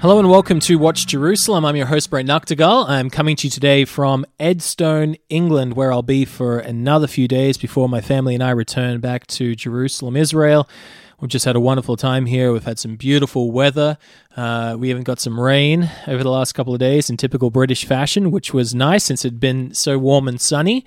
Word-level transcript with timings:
Hello 0.00 0.18
and 0.18 0.28
welcome 0.28 0.60
to 0.60 0.76
Watch 0.76 1.06
Jerusalem. 1.06 1.64
I'm 1.64 1.74
your 1.74 1.86
host, 1.86 2.10
Brent 2.10 2.28
Nagtegaal. 2.28 2.86
I'm 2.86 3.08
coming 3.08 3.34
to 3.36 3.46
you 3.46 3.50
today 3.50 3.86
from 3.86 4.26
Edstone, 4.38 5.18
England, 5.30 5.72
where 5.72 5.90
I'll 5.90 6.02
be 6.02 6.26
for 6.26 6.58
another 6.58 7.06
few 7.06 7.26
days 7.26 7.56
before 7.56 7.88
my 7.88 8.02
family 8.02 8.34
and 8.34 8.44
I 8.44 8.50
return 8.50 9.00
back 9.00 9.26
to 9.28 9.54
Jerusalem, 9.54 10.14
Israel. 10.14 10.68
We've 11.18 11.30
just 11.30 11.46
had 11.46 11.56
a 11.56 11.60
wonderful 11.60 11.96
time 11.96 12.26
here. 12.26 12.52
We've 12.52 12.62
had 12.62 12.78
some 12.78 12.96
beautiful 12.96 13.50
weather. 13.50 13.96
Uh, 14.36 14.76
we 14.78 14.90
even 14.90 15.02
got 15.02 15.18
some 15.18 15.40
rain 15.40 15.90
over 16.06 16.22
the 16.22 16.30
last 16.30 16.52
couple 16.52 16.74
of 16.74 16.78
days 16.78 17.08
in 17.08 17.16
typical 17.16 17.50
British 17.50 17.86
fashion, 17.86 18.30
which 18.30 18.52
was 18.52 18.74
nice 18.74 19.04
since 19.04 19.24
it 19.24 19.28
had 19.28 19.40
been 19.40 19.72
so 19.72 19.96
warm 19.96 20.28
and 20.28 20.38
sunny. 20.38 20.84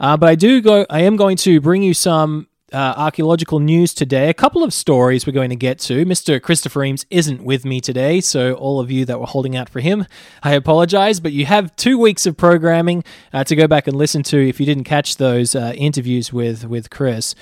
Uh, 0.00 0.16
but 0.16 0.28
I 0.28 0.34
do 0.34 0.60
go. 0.60 0.84
I 0.90 1.02
am 1.02 1.14
going 1.14 1.36
to 1.38 1.60
bring 1.60 1.84
you 1.84 1.94
some 1.94 2.47
uh, 2.72 2.94
archaeological 2.96 3.60
news 3.60 3.94
today. 3.94 4.28
A 4.28 4.34
couple 4.34 4.62
of 4.62 4.72
stories 4.72 5.26
we're 5.26 5.32
going 5.32 5.50
to 5.50 5.56
get 5.56 5.78
to. 5.80 6.04
Mr. 6.04 6.40
Christopher 6.40 6.84
Eames 6.84 7.06
isn't 7.10 7.42
with 7.42 7.64
me 7.64 7.80
today, 7.80 8.20
so 8.20 8.54
all 8.54 8.80
of 8.80 8.90
you 8.90 9.04
that 9.04 9.18
were 9.18 9.26
holding 9.26 9.56
out 9.56 9.68
for 9.68 9.80
him, 9.80 10.06
I 10.42 10.52
apologize, 10.52 11.20
but 11.20 11.32
you 11.32 11.46
have 11.46 11.74
two 11.76 11.98
weeks 11.98 12.26
of 12.26 12.36
programming 12.36 13.04
uh, 13.32 13.44
to 13.44 13.56
go 13.56 13.66
back 13.66 13.86
and 13.86 13.96
listen 13.96 14.22
to 14.24 14.48
if 14.48 14.60
you 14.60 14.66
didn't 14.66 14.84
catch 14.84 15.16
those 15.16 15.54
uh, 15.54 15.72
interviews 15.76 16.32
with, 16.32 16.64
with 16.64 16.90
Chris. 16.90 17.34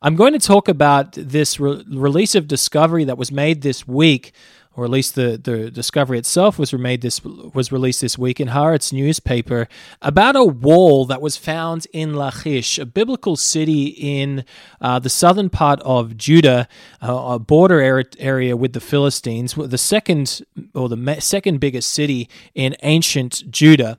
I'm 0.00 0.14
going 0.14 0.32
to 0.32 0.38
talk 0.38 0.68
about 0.68 1.12
this 1.12 1.58
re- 1.58 1.84
release 1.88 2.36
of 2.36 2.46
Discovery 2.46 3.04
that 3.04 3.18
was 3.18 3.32
made 3.32 3.62
this 3.62 3.88
week 3.88 4.32
or 4.78 4.84
at 4.84 4.90
least 4.90 5.16
the, 5.16 5.36
the 5.36 5.72
discovery 5.72 6.18
itself 6.18 6.56
was 6.56 6.72
made 6.72 7.00
this 7.02 7.20
was 7.24 7.72
released 7.72 8.00
this 8.00 8.16
week 8.16 8.38
in 8.38 8.46
Haaretz 8.48 8.92
newspaper 8.92 9.66
about 10.00 10.36
a 10.36 10.44
wall 10.44 11.04
that 11.06 11.20
was 11.20 11.36
found 11.36 11.88
in 11.92 12.14
Lachish, 12.14 12.78
a 12.78 12.86
biblical 12.86 13.34
city 13.34 13.86
in 13.86 14.44
uh, 14.80 15.00
the 15.00 15.10
southern 15.10 15.50
part 15.50 15.80
of 15.80 16.16
Judah, 16.16 16.68
uh, 17.02 17.12
a 17.12 17.38
border 17.40 17.80
area 18.20 18.56
with 18.56 18.72
the 18.72 18.80
Philistines, 18.80 19.54
the 19.54 19.76
second 19.76 20.42
or 20.74 20.88
the 20.88 21.16
second 21.20 21.58
biggest 21.58 21.90
city 21.90 22.28
in 22.54 22.76
ancient 22.84 23.50
Judah. 23.50 23.98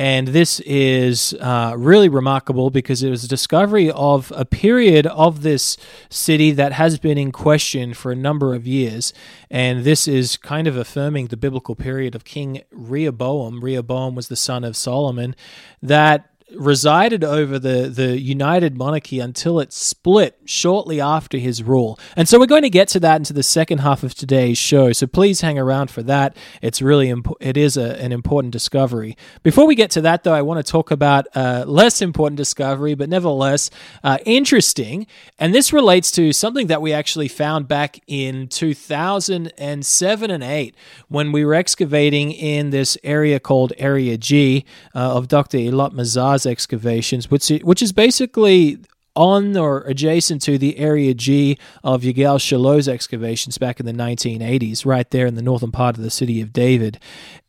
And 0.00 0.28
this 0.28 0.60
is 0.60 1.34
uh, 1.40 1.74
really 1.76 2.08
remarkable 2.08 2.70
because 2.70 3.02
it 3.02 3.10
was 3.10 3.22
a 3.22 3.28
discovery 3.28 3.90
of 3.90 4.32
a 4.34 4.46
period 4.46 5.06
of 5.06 5.42
this 5.42 5.76
city 6.08 6.52
that 6.52 6.72
has 6.72 6.98
been 6.98 7.18
in 7.18 7.32
question 7.32 7.92
for 7.92 8.10
a 8.10 8.16
number 8.16 8.54
of 8.54 8.66
years. 8.66 9.12
And 9.50 9.84
this 9.84 10.08
is 10.08 10.38
kind 10.38 10.66
of 10.66 10.74
affirming 10.74 11.26
the 11.26 11.36
biblical 11.36 11.74
period 11.76 12.14
of 12.14 12.24
King 12.24 12.62
Rehoboam. 12.70 13.62
Rehoboam 13.62 14.14
was 14.14 14.28
the 14.28 14.36
son 14.36 14.64
of 14.64 14.74
Solomon 14.74 15.36
that 15.82 16.29
resided 16.54 17.24
over 17.24 17.58
the, 17.58 17.88
the 17.88 18.18
United 18.18 18.76
Monarchy 18.76 19.20
until 19.20 19.60
it 19.60 19.72
split 19.72 20.38
shortly 20.44 21.00
after 21.00 21.38
his 21.38 21.62
rule. 21.62 21.98
And 22.16 22.28
so 22.28 22.38
we're 22.38 22.46
going 22.46 22.62
to 22.62 22.70
get 22.70 22.88
to 22.88 23.00
that 23.00 23.16
into 23.16 23.32
the 23.32 23.42
second 23.42 23.78
half 23.78 24.02
of 24.02 24.14
today's 24.14 24.58
show. 24.58 24.92
So 24.92 25.06
please 25.06 25.40
hang 25.40 25.58
around 25.58 25.90
for 25.90 26.02
that. 26.04 26.36
It's 26.62 26.82
really 26.82 27.12
it 27.40 27.56
is 27.56 27.76
a, 27.76 28.00
an 28.02 28.12
important 28.12 28.52
discovery. 28.52 29.16
Before 29.42 29.66
we 29.66 29.74
get 29.74 29.90
to 29.92 30.00
that, 30.02 30.24
though, 30.24 30.32
I 30.32 30.42
want 30.42 30.64
to 30.64 30.70
talk 30.70 30.90
about 30.90 31.26
a 31.34 31.64
less 31.64 32.02
important 32.02 32.36
discovery, 32.36 32.94
but 32.94 33.08
nevertheless 33.08 33.70
uh, 34.02 34.18
interesting. 34.24 35.06
And 35.38 35.54
this 35.54 35.72
relates 35.72 36.10
to 36.12 36.32
something 36.32 36.66
that 36.68 36.82
we 36.82 36.92
actually 36.92 37.28
found 37.28 37.68
back 37.68 38.00
in 38.06 38.48
2007 38.48 40.30
and 40.30 40.44
8 40.44 40.74
when 41.08 41.32
we 41.32 41.44
were 41.44 41.54
excavating 41.54 42.32
in 42.32 42.70
this 42.70 42.98
area 43.02 43.40
called 43.40 43.72
Area 43.78 44.16
G 44.16 44.64
uh, 44.94 45.16
of 45.16 45.28
Dr. 45.28 45.58
Eilat 45.58 45.92
Mazar's 46.40 46.50
excavations, 46.50 47.30
which 47.30 47.48
which 47.62 47.82
is 47.82 47.92
basically 47.92 48.78
on 49.16 49.56
or 49.56 49.80
adjacent 49.82 50.40
to 50.42 50.56
the 50.56 50.78
area 50.78 51.12
G 51.14 51.58
of 51.82 52.02
Yigal 52.02 52.38
Shiloh's 52.38 52.88
excavations 52.88 53.58
back 53.58 53.80
in 53.80 53.86
the 53.86 53.92
1980s, 53.92 54.86
right 54.86 55.10
there 55.10 55.26
in 55.26 55.34
the 55.34 55.42
northern 55.42 55.72
part 55.72 55.96
of 55.96 56.02
the 56.02 56.10
city 56.10 56.40
of 56.40 56.52
David. 56.52 56.98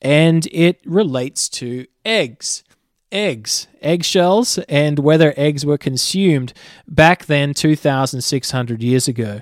And 0.02 0.48
it 0.52 0.82
relates 0.86 1.48
to 1.50 1.86
eggs. 2.04 2.64
Eggs, 3.14 3.68
eggshells, 3.82 4.58
and 4.70 4.98
whether 4.98 5.34
eggs 5.36 5.66
were 5.66 5.78
consumed 5.78 6.54
back 6.88 7.26
then 7.26 7.54
2,600 7.54 8.82
years 8.82 9.10
ago. 9.10 9.42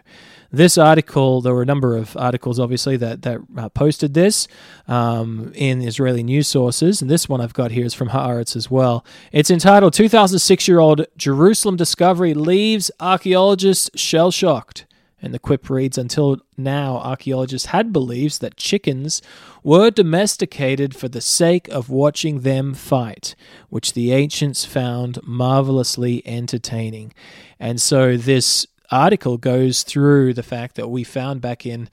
This 0.52 0.78
article, 0.78 1.42
there 1.42 1.54
were 1.54 1.62
a 1.62 1.66
number 1.66 1.96
of 1.96 2.18
articles, 2.18 2.60
obviously, 2.60 2.98
that, 2.98 3.22
that 3.22 3.40
uh, 3.56 3.70
posted 3.70 4.16
this 4.16 4.48
um, 4.88 5.52
in 5.54 5.82
Israeli 5.82 6.24
news 6.24 6.48
sources. 6.48 7.02
And 7.02 7.10
this 7.10 7.30
one 7.30 7.40
I've 7.40 7.54
got 7.54 7.72
here 7.72 7.86
is 7.86 7.94
from 7.94 8.10
Haaretz 8.10 8.56
as 8.56 8.72
well. 8.72 9.06
It's 9.32 9.52
entitled 9.52 9.94
2006 9.94 10.68
year 10.68 10.80
old 10.80 11.06
Jerusalem 11.18 11.76
Discovery 11.76 12.34
Leaves 12.34 12.90
Archaeologists 13.00 13.92
Shell 14.00 14.32
Shocked. 14.32 14.86
And 15.22 15.34
the 15.34 15.40
quip 15.40 15.70
reads 15.70 15.98
Until 15.98 16.38
now, 16.58 16.98
archaeologists 16.98 17.68
had 17.68 17.92
beliefs 17.94 18.38
that 18.38 18.58
chickens 18.58 19.22
were 19.64 19.92
domesticated 19.92 20.96
for 20.96 21.10
the 21.10 21.22
sake 21.22 21.68
of 21.68 21.90
watching 21.90 22.42
them 22.42 22.74
fight, 22.74 23.36
which 23.70 23.94
the 23.94 24.14
ancients 24.14 24.64
found 24.66 25.20
marvelously 25.24 26.26
entertaining. 26.26 27.14
And 27.60 27.82
so, 27.82 28.16
this 28.16 28.66
article 28.92 29.38
goes 29.38 29.84
through 29.84 30.34
the 30.34 30.44
fact 30.44 30.76
that 30.76 30.90
we 30.90 31.04
found 31.04 31.42
back 31.42 31.66
in 31.66 31.90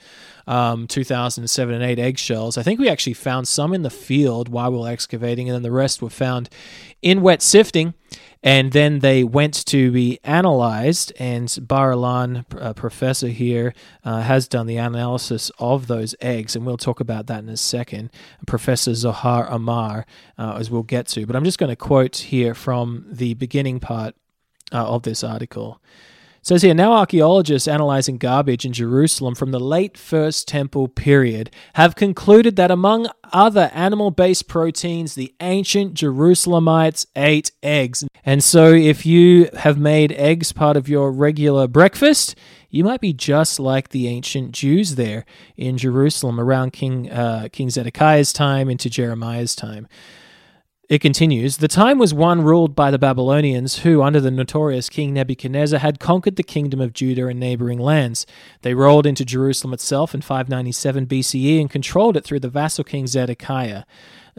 um, 0.46 0.86
2007 0.86 1.74
and 1.74 1.84
8 1.84 1.98
eggshells. 1.98 2.56
I 2.56 2.62
think 2.62 2.80
we 2.80 2.88
actually 2.88 3.14
found 3.14 3.48
some 3.48 3.74
in 3.74 3.82
the 3.82 3.90
field 3.90 4.48
while 4.48 4.70
we 4.70 4.78
were 4.78 4.88
excavating, 4.88 5.48
and 5.48 5.54
then 5.54 5.62
the 5.62 5.72
rest 5.72 6.02
were 6.02 6.10
found 6.10 6.48
in 7.02 7.22
wet 7.22 7.42
sifting. 7.42 7.94
And 8.42 8.70
then 8.70 9.00
they 9.00 9.24
went 9.24 9.66
to 9.66 9.90
be 9.90 10.20
analyzed, 10.22 11.12
and 11.18 11.52
Bar-Ilan, 11.60 12.44
a 12.60 12.74
professor 12.74 13.26
here, 13.26 13.74
uh, 14.04 14.20
has 14.20 14.46
done 14.46 14.66
the 14.66 14.76
analysis 14.76 15.50
of 15.58 15.88
those 15.88 16.14
eggs, 16.20 16.54
and 16.54 16.64
we'll 16.64 16.76
talk 16.76 17.00
about 17.00 17.26
that 17.26 17.40
in 17.40 17.48
a 17.48 17.56
second. 17.56 18.10
Professor 18.46 18.94
Zohar 18.94 19.46
Amar, 19.48 20.06
uh, 20.38 20.56
as 20.60 20.70
we'll 20.70 20.84
get 20.84 21.08
to. 21.08 21.26
But 21.26 21.34
I'm 21.34 21.44
just 21.44 21.58
going 21.58 21.70
to 21.70 21.76
quote 21.76 22.16
here 22.16 22.54
from 22.54 23.06
the 23.10 23.34
beginning 23.34 23.80
part 23.80 24.14
uh, 24.72 24.86
of 24.86 25.02
this 25.02 25.24
article 25.24 25.80
says 26.46 26.62
here 26.62 26.74
now 26.74 26.92
archaeologists 26.92 27.66
analyzing 27.66 28.18
garbage 28.18 28.64
in 28.64 28.72
Jerusalem 28.72 29.34
from 29.34 29.50
the 29.50 29.58
late 29.58 29.98
First 29.98 30.46
Temple 30.46 30.86
period 30.86 31.50
have 31.74 31.96
concluded 31.96 32.54
that 32.54 32.70
among 32.70 33.08
other 33.32 33.68
animal 33.74 34.12
based 34.12 34.46
proteins, 34.46 35.16
the 35.16 35.34
ancient 35.40 35.94
Jerusalemites 35.94 37.04
ate 37.16 37.50
eggs. 37.64 38.04
And 38.24 38.44
so 38.44 38.72
if 38.72 39.04
you 39.04 39.48
have 39.54 39.76
made 39.76 40.12
eggs 40.12 40.52
part 40.52 40.76
of 40.76 40.88
your 40.88 41.10
regular 41.10 41.66
breakfast, 41.66 42.36
you 42.70 42.84
might 42.84 43.00
be 43.00 43.12
just 43.12 43.58
like 43.58 43.88
the 43.88 44.06
ancient 44.06 44.52
Jews 44.52 44.94
there 44.94 45.24
in 45.56 45.76
Jerusalem 45.76 46.38
around 46.38 46.72
King, 46.72 47.10
uh, 47.10 47.48
King 47.50 47.70
Zedekiah's 47.70 48.32
time 48.32 48.70
into 48.70 48.88
Jeremiah's 48.88 49.56
time. 49.56 49.88
It 50.88 51.00
continues 51.00 51.56
The 51.56 51.66
time 51.66 51.98
was 51.98 52.14
one 52.14 52.42
ruled 52.42 52.76
by 52.76 52.92
the 52.92 52.98
Babylonians, 52.98 53.78
who, 53.78 54.02
under 54.02 54.20
the 54.20 54.30
notorious 54.30 54.88
King 54.88 55.12
Nebuchadnezzar, 55.12 55.80
had 55.80 55.98
conquered 55.98 56.36
the 56.36 56.44
kingdom 56.44 56.80
of 56.80 56.92
Judah 56.92 57.26
and 57.26 57.40
neighboring 57.40 57.80
lands. 57.80 58.24
They 58.62 58.72
rolled 58.72 59.04
into 59.04 59.24
Jerusalem 59.24 59.74
itself 59.74 60.14
in 60.14 60.20
597 60.20 61.06
BCE 61.06 61.60
and 61.60 61.68
controlled 61.68 62.16
it 62.16 62.22
through 62.22 62.38
the 62.38 62.48
vassal 62.48 62.84
king 62.84 63.08
Zedekiah. 63.08 63.82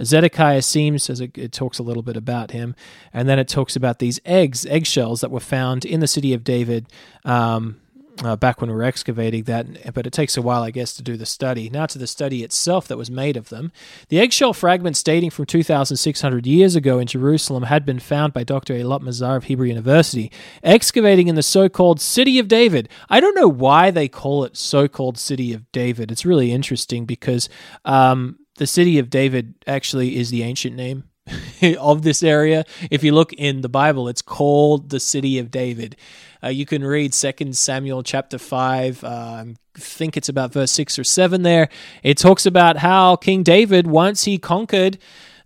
Zedekiah 0.01 0.61
seems, 0.61 1.09
as 1.09 1.19
it, 1.19 1.37
it, 1.37 1.51
talks 1.51 1.79
a 1.79 1.83
little 1.83 2.03
bit 2.03 2.15
about 2.15 2.51
him, 2.51 2.75
and 3.11 3.27
then 3.27 3.39
it 3.39 3.49
talks 3.49 3.75
about 3.75 3.99
these 3.99 4.21
eggs, 4.23 4.65
eggshells 4.67 5.19
that 5.19 5.31
were 5.31 5.41
found 5.41 5.83
in 5.83 5.99
the 5.99 6.07
city 6.07 6.33
of 6.33 6.45
David. 6.45 6.85
Um, 7.25 7.81
uh, 8.23 8.35
back 8.35 8.61
when 8.61 8.69
we 8.69 8.75
were 8.75 8.83
excavating 8.83 9.43
that, 9.43 9.93
but 9.93 10.07
it 10.07 10.13
takes 10.13 10.37
a 10.37 10.41
while, 10.41 10.63
I 10.63 10.71
guess, 10.71 10.93
to 10.93 11.03
do 11.03 11.17
the 11.17 11.25
study. 11.25 11.69
Now 11.69 11.85
to 11.85 11.97
the 11.97 12.07
study 12.07 12.43
itself 12.43 12.87
that 12.87 12.97
was 12.97 13.11
made 13.11 13.37
of 13.37 13.49
them. 13.49 13.71
The 14.09 14.19
eggshell 14.19 14.53
fragments 14.53 15.03
dating 15.03 15.31
from 15.31 15.45
2,600 15.45 16.47
years 16.47 16.75
ago 16.75 16.99
in 16.99 17.07
Jerusalem 17.07 17.63
had 17.63 17.85
been 17.85 17.99
found 17.99 18.33
by 18.33 18.43
Dr. 18.43 18.73
Eilat 18.73 19.01
Mazar 19.01 19.37
of 19.37 19.45
Hebrew 19.45 19.67
University, 19.67 20.31
excavating 20.63 21.27
in 21.27 21.35
the 21.35 21.43
so 21.43 21.69
called 21.69 22.01
City 22.01 22.39
of 22.39 22.47
David. 22.47 22.89
I 23.09 23.19
don't 23.19 23.35
know 23.35 23.47
why 23.47 23.91
they 23.91 24.07
call 24.07 24.43
it 24.43 24.57
so 24.57 24.87
called 24.87 25.17
City 25.17 25.53
of 25.53 25.71
David. 25.71 26.11
It's 26.11 26.25
really 26.25 26.51
interesting 26.51 27.05
because 27.05 27.49
um, 27.85 28.39
the 28.55 28.67
City 28.67 28.99
of 28.99 29.09
David 29.09 29.55
actually 29.65 30.17
is 30.17 30.29
the 30.29 30.43
ancient 30.43 30.75
name 30.75 31.03
of 31.79 32.01
this 32.01 32.23
area. 32.23 32.65
If 32.89 33.03
you 33.03 33.13
look 33.13 33.33
in 33.33 33.61
the 33.61 33.69
Bible, 33.69 34.07
it's 34.07 34.21
called 34.21 34.89
the 34.89 34.99
City 34.99 35.39
of 35.39 35.51
David. 35.51 35.95
Uh, 36.43 36.49
you 36.49 36.65
can 36.65 36.83
read 36.83 37.13
Second 37.13 37.57
Samuel 37.57 38.03
chapter 38.03 38.37
5. 38.37 39.03
Uh, 39.03 39.07
I 39.07 39.55
think 39.75 40.17
it's 40.17 40.29
about 40.29 40.53
verse 40.53 40.71
6 40.71 40.99
or 40.99 41.03
7 41.03 41.41
there. 41.43 41.69
It 42.03 42.17
talks 42.17 42.45
about 42.45 42.77
how 42.77 43.15
King 43.15 43.43
David, 43.43 43.87
once 43.87 44.25
he 44.25 44.37
conquered 44.37 44.97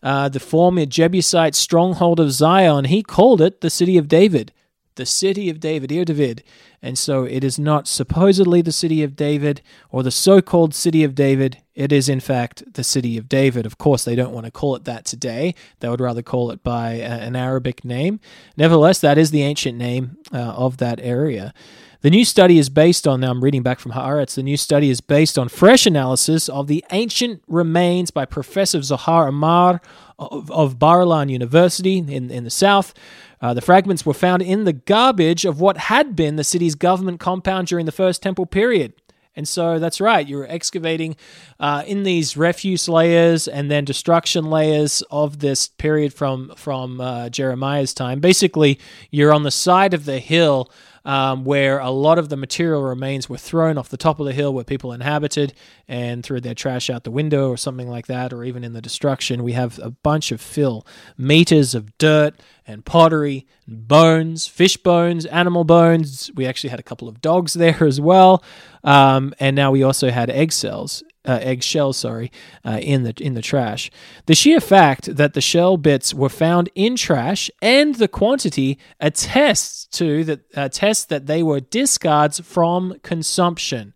uh, 0.03 0.29
the 0.29 0.39
former 0.39 0.85
Jebusite 0.85 1.55
stronghold 1.55 2.19
of 2.19 2.31
Zion, 2.31 2.85
he 2.85 3.03
called 3.03 3.41
it 3.41 3.61
the 3.61 3.69
city 3.69 3.97
of 3.97 4.07
David. 4.07 4.51
The 4.95 5.05
city 5.05 5.49
of 5.49 5.59
David, 5.59 5.91
Ir 5.91 6.05
David. 6.05 6.43
And 6.83 6.97
so 6.97 7.25
it 7.25 7.43
is 7.43 7.59
not 7.59 7.87
supposedly 7.87 8.61
the 8.61 8.71
city 8.71 9.03
of 9.03 9.15
David 9.15 9.61
or 9.91 10.01
the 10.01 10.09
so 10.09 10.41
called 10.41 10.73
city 10.73 11.03
of 11.03 11.13
David. 11.13 11.57
It 11.75 11.91
is, 11.91 12.09
in 12.09 12.19
fact, 12.19 12.73
the 12.73 12.83
city 12.83 13.17
of 13.17 13.29
David. 13.29 13.67
Of 13.67 13.77
course, 13.77 14.03
they 14.03 14.15
don't 14.15 14.33
want 14.33 14.45
to 14.45 14.51
call 14.51 14.75
it 14.75 14.85
that 14.85 15.05
today. 15.05 15.53
They 15.79 15.89
would 15.89 16.01
rather 16.01 16.23
call 16.23 16.49
it 16.49 16.63
by 16.63 16.93
an 16.93 17.35
Arabic 17.35 17.85
name. 17.85 18.19
Nevertheless, 18.57 18.99
that 18.99 19.19
is 19.19 19.29
the 19.29 19.43
ancient 19.43 19.77
name 19.77 20.17
uh, 20.33 20.37
of 20.37 20.77
that 20.77 20.99
area. 21.01 21.53
The 22.01 22.09
new 22.09 22.25
study 22.25 22.57
is 22.57 22.69
based 22.69 23.07
on, 23.07 23.19
now 23.19 23.29
I'm 23.29 23.43
reading 23.43 23.61
back 23.61 23.79
from 23.79 23.91
Haaretz, 23.91 24.33
the 24.33 24.41
new 24.41 24.57
study 24.57 24.89
is 24.89 25.01
based 25.01 25.37
on 25.37 25.49
fresh 25.49 25.85
analysis 25.85 26.49
of 26.49 26.65
the 26.65 26.83
ancient 26.91 27.43
remains 27.47 28.09
by 28.09 28.25
Professor 28.25 28.81
Zohar 28.81 29.27
Amar 29.27 29.81
of, 30.17 30.49
of 30.49 30.79
Bar-Ilan 30.79 31.29
University 31.29 31.99
in, 31.99 32.31
in 32.31 32.43
the 32.43 32.49
south. 32.49 32.95
Uh, 33.41 33.53
the 33.53 33.61
fragments 33.61 34.05
were 34.05 34.13
found 34.13 34.41
in 34.41 34.63
the 34.65 34.73
garbage 34.73 35.45
of 35.45 35.59
what 35.59 35.77
had 35.77 36.15
been 36.15 36.35
the 36.35 36.43
city's 36.43 36.75
government 36.75 37.19
compound 37.19 37.67
during 37.67 37.85
the 37.85 37.91
First 37.91 38.21
Temple 38.21 38.45
period. 38.45 38.93
And 39.35 39.47
so 39.47 39.79
that's 39.79 40.01
right, 40.01 40.27
you're 40.27 40.45
excavating 40.49 41.15
uh, 41.59 41.83
in 41.87 42.03
these 42.03 42.35
refuse 42.35 42.89
layers 42.89 43.47
and 43.47 43.71
then 43.71 43.85
destruction 43.85 44.49
layers 44.49 45.01
of 45.09 45.39
this 45.39 45.69
period 45.69 46.13
from, 46.13 46.51
from 46.57 46.99
uh, 46.99 47.29
Jeremiah's 47.29 47.93
time. 47.93 48.19
Basically, 48.19 48.77
you're 49.09 49.33
on 49.33 49.43
the 49.43 49.51
side 49.51 49.93
of 49.93 50.03
the 50.03 50.19
hill 50.19 50.69
um, 51.05 51.43
where 51.45 51.79
a 51.79 51.89
lot 51.89 52.19
of 52.19 52.29
the 52.29 52.37
material 52.37 52.83
remains 52.83 53.29
were 53.29 53.37
thrown 53.37 53.77
off 53.77 53.89
the 53.89 53.97
top 53.97 54.19
of 54.19 54.25
the 54.25 54.33
hill 54.33 54.53
where 54.53 54.63
people 54.63 54.93
inhabited 54.93 55.53
and 55.87 56.23
threw 56.23 56.39
their 56.39 56.53
trash 56.53 56.89
out 56.89 57.03
the 57.03 57.11
window 57.11 57.49
or 57.49 57.57
something 57.57 57.89
like 57.89 58.07
that, 58.07 58.31
or 58.33 58.43
even 58.43 58.63
in 58.63 58.73
the 58.73 58.81
destruction. 58.81 59.43
We 59.43 59.53
have 59.53 59.79
a 59.79 59.89
bunch 59.89 60.31
of 60.31 60.41
fill, 60.41 60.85
meters 61.17 61.73
of 61.73 61.97
dirt 61.97 62.39
and 62.67 62.85
pottery, 62.85 63.47
and 63.65 63.87
bones, 63.87 64.47
fish 64.47 64.77
bones, 64.77 65.25
animal 65.25 65.63
bones. 65.63 66.31
We 66.35 66.45
actually 66.45 66.69
had 66.69 66.79
a 66.79 66.83
couple 66.83 67.07
of 67.07 67.21
dogs 67.21 67.53
there 67.53 67.83
as 67.83 67.99
well. 67.99 68.43
Um, 68.83 69.33
and 69.39 69.55
now 69.55 69.71
we 69.71 69.83
also 69.83 70.09
had 70.09 70.29
egg 70.29 70.51
cells 70.51 71.03
uh, 71.25 71.39
egg 71.41 71.63
shells, 71.63 71.97
sorry, 71.97 72.31
uh, 72.65 72.79
in 72.81 73.03
the 73.03 73.13
in 73.19 73.33
the 73.33 73.41
trash. 73.41 73.91
The 74.25 74.35
sheer 74.35 74.59
fact 74.59 75.15
that 75.15 75.33
the 75.33 75.41
shell 75.41 75.77
bits 75.77 76.13
were 76.13 76.29
found 76.29 76.69
in 76.75 76.95
trash 76.95 77.51
and 77.61 77.95
the 77.95 78.07
quantity 78.07 78.77
attests 78.99 79.85
to 79.97 80.23
that 80.25 80.41
attests 80.55 81.05
that 81.05 81.27
they 81.27 81.43
were 81.43 81.59
discards 81.59 82.39
from 82.39 82.95
consumption. 83.03 83.93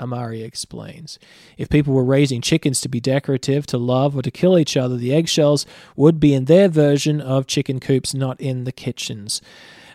Amari 0.00 0.42
explains. 0.44 1.18
If 1.56 1.68
people 1.68 1.92
were 1.92 2.04
raising 2.04 2.40
chickens 2.40 2.80
to 2.82 2.88
be 2.88 3.00
decorative, 3.00 3.66
to 3.66 3.78
love, 3.78 4.16
or 4.16 4.22
to 4.22 4.30
kill 4.30 4.56
each 4.56 4.76
other, 4.76 4.96
the 4.96 5.12
eggshells 5.12 5.66
would 5.96 6.20
be 6.20 6.34
in 6.34 6.44
their 6.44 6.68
version 6.68 7.20
of 7.20 7.48
chicken 7.48 7.80
coops, 7.80 8.14
not 8.14 8.40
in 8.40 8.62
the 8.62 8.70
kitchens 8.70 9.42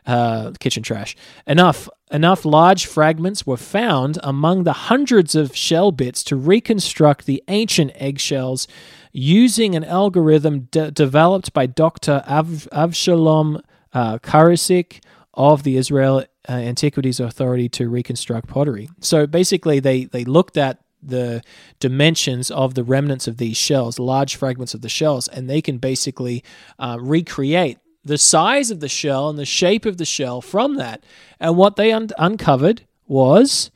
uh, 0.05 0.51
kitchen 0.59 0.83
trash. 0.83 1.15
Enough 1.47 1.89
enough 2.13 2.45
large 2.45 2.85
fragments 2.85 3.45
were 3.45 3.57
found 3.57 4.19
among 4.23 4.63
the 4.63 4.73
hundreds 4.73 5.33
of 5.33 5.55
shell 5.55 5.91
bits 5.91 6.23
to 6.25 6.35
reconstruct 6.35 7.25
the 7.25 7.43
ancient 7.47 7.91
eggshells 7.95 8.67
using 9.11 9.75
an 9.75 9.83
algorithm 9.83 10.61
de- 10.71 10.91
developed 10.91 11.51
by 11.53 11.65
Dr. 11.65 12.23
Av- 12.27 12.67
Avshalom 12.71 13.61
uh, 13.93 14.19
Karasik 14.19 15.03
of 15.33 15.63
the 15.63 15.75
Israel 15.75 16.23
uh, 16.47 16.51
Antiquities 16.51 17.19
Authority 17.19 17.67
to 17.69 17.89
reconstruct 17.89 18.47
pottery. 18.47 18.89
So 18.99 19.25
basically, 19.25 19.79
they, 19.79 20.05
they 20.05 20.23
looked 20.23 20.57
at 20.57 20.79
the 21.01 21.41
dimensions 21.79 22.49
of 22.51 22.75
the 22.75 22.83
remnants 22.83 23.27
of 23.27 23.37
these 23.37 23.57
shells, 23.57 23.99
large 23.99 24.35
fragments 24.35 24.73
of 24.73 24.81
the 24.81 24.89
shells, 24.89 25.27
and 25.27 25.49
they 25.49 25.61
can 25.61 25.77
basically 25.77 26.43
uh, 26.79 26.97
recreate 26.99 27.79
the 28.03 28.17
size 28.17 28.71
of 28.71 28.79
the 28.79 28.89
shell 28.89 29.29
and 29.29 29.39
the 29.39 29.45
shape 29.45 29.85
of 29.85 29.97
the 29.97 30.05
shell 30.05 30.41
from 30.41 30.75
that. 30.75 31.03
And 31.39 31.55
what 31.55 31.75
they 31.75 31.91
un- 31.91 32.09
uncovered 32.17 32.85
was 33.07 33.71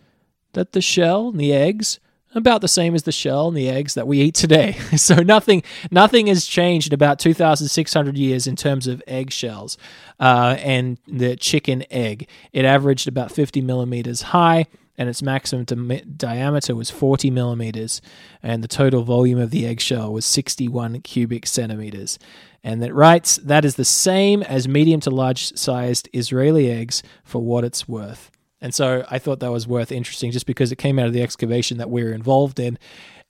that 0.53 0.71
the 0.71 0.81
shell 0.81 1.29
and 1.29 1.39
the 1.39 1.53
eggs 1.53 1.99
about 2.35 2.61
the 2.61 2.67
same 2.67 2.93
as 2.93 3.03
the 3.03 3.11
shell 3.11 3.47
and 3.47 3.57
the 3.57 3.69
eggs 3.69 3.93
that 3.93 4.07
we 4.07 4.19
eat 4.19 4.35
today. 4.35 4.73
so 4.95 5.15
nothing 5.15 5.63
nothing 5.91 6.27
has 6.27 6.45
changed 6.45 6.87
in 6.87 6.93
about 6.93 7.19
2,600 7.19 8.17
years 8.17 8.47
in 8.47 8.55
terms 8.55 8.87
of 8.87 9.01
egg 9.07 9.31
shells 9.31 9.77
uh, 10.19 10.55
and 10.59 10.99
the 11.07 11.35
chicken 11.35 11.83
egg. 11.89 12.27
It 12.51 12.65
averaged 12.65 13.07
about 13.07 13.31
50 13.31 13.61
millimeters 13.61 14.21
high 14.23 14.65
and 14.97 15.07
its 15.09 15.21
maximum 15.21 15.65
di- 15.65 16.01
diameter 16.01 16.75
was 16.75 16.89
40 16.89 17.29
millimeters, 17.29 18.01
and 18.41 18.63
the 18.63 18.67
total 18.67 19.03
volume 19.03 19.39
of 19.39 19.51
the 19.51 19.65
eggshell 19.65 20.11
was 20.11 20.25
61 20.25 21.01
cubic 21.01 21.45
centimeters. 21.45 22.17
And 22.63 22.81
that 22.81 22.93
writes 22.93 23.37
that 23.37 23.63
is 23.63 23.75
the 23.75 23.85
same 23.85 24.41
as 24.43 24.67
medium 24.67 24.99
to 25.01 25.09
large 25.09 25.55
sized 25.55 26.09
Israeli 26.13 26.69
eggs 26.69 27.03
for 27.23 27.39
what 27.39 27.63
it's 27.63 27.87
worth. 27.87 28.31
And 28.59 28.73
so 28.73 29.05
I 29.09 29.19
thought 29.19 29.39
that 29.39 29.51
was 29.51 29.67
worth 29.67 29.91
interesting 29.91 30.31
just 30.31 30.47
because 30.47 30.71
it 30.71 30.77
came 30.77 30.97
out 30.97 31.05
of 31.05 31.13
the 31.13 31.21
excavation 31.21 31.77
that 31.77 31.91
we 31.91 32.01
are 32.03 32.11
involved 32.11 32.59
in. 32.59 32.79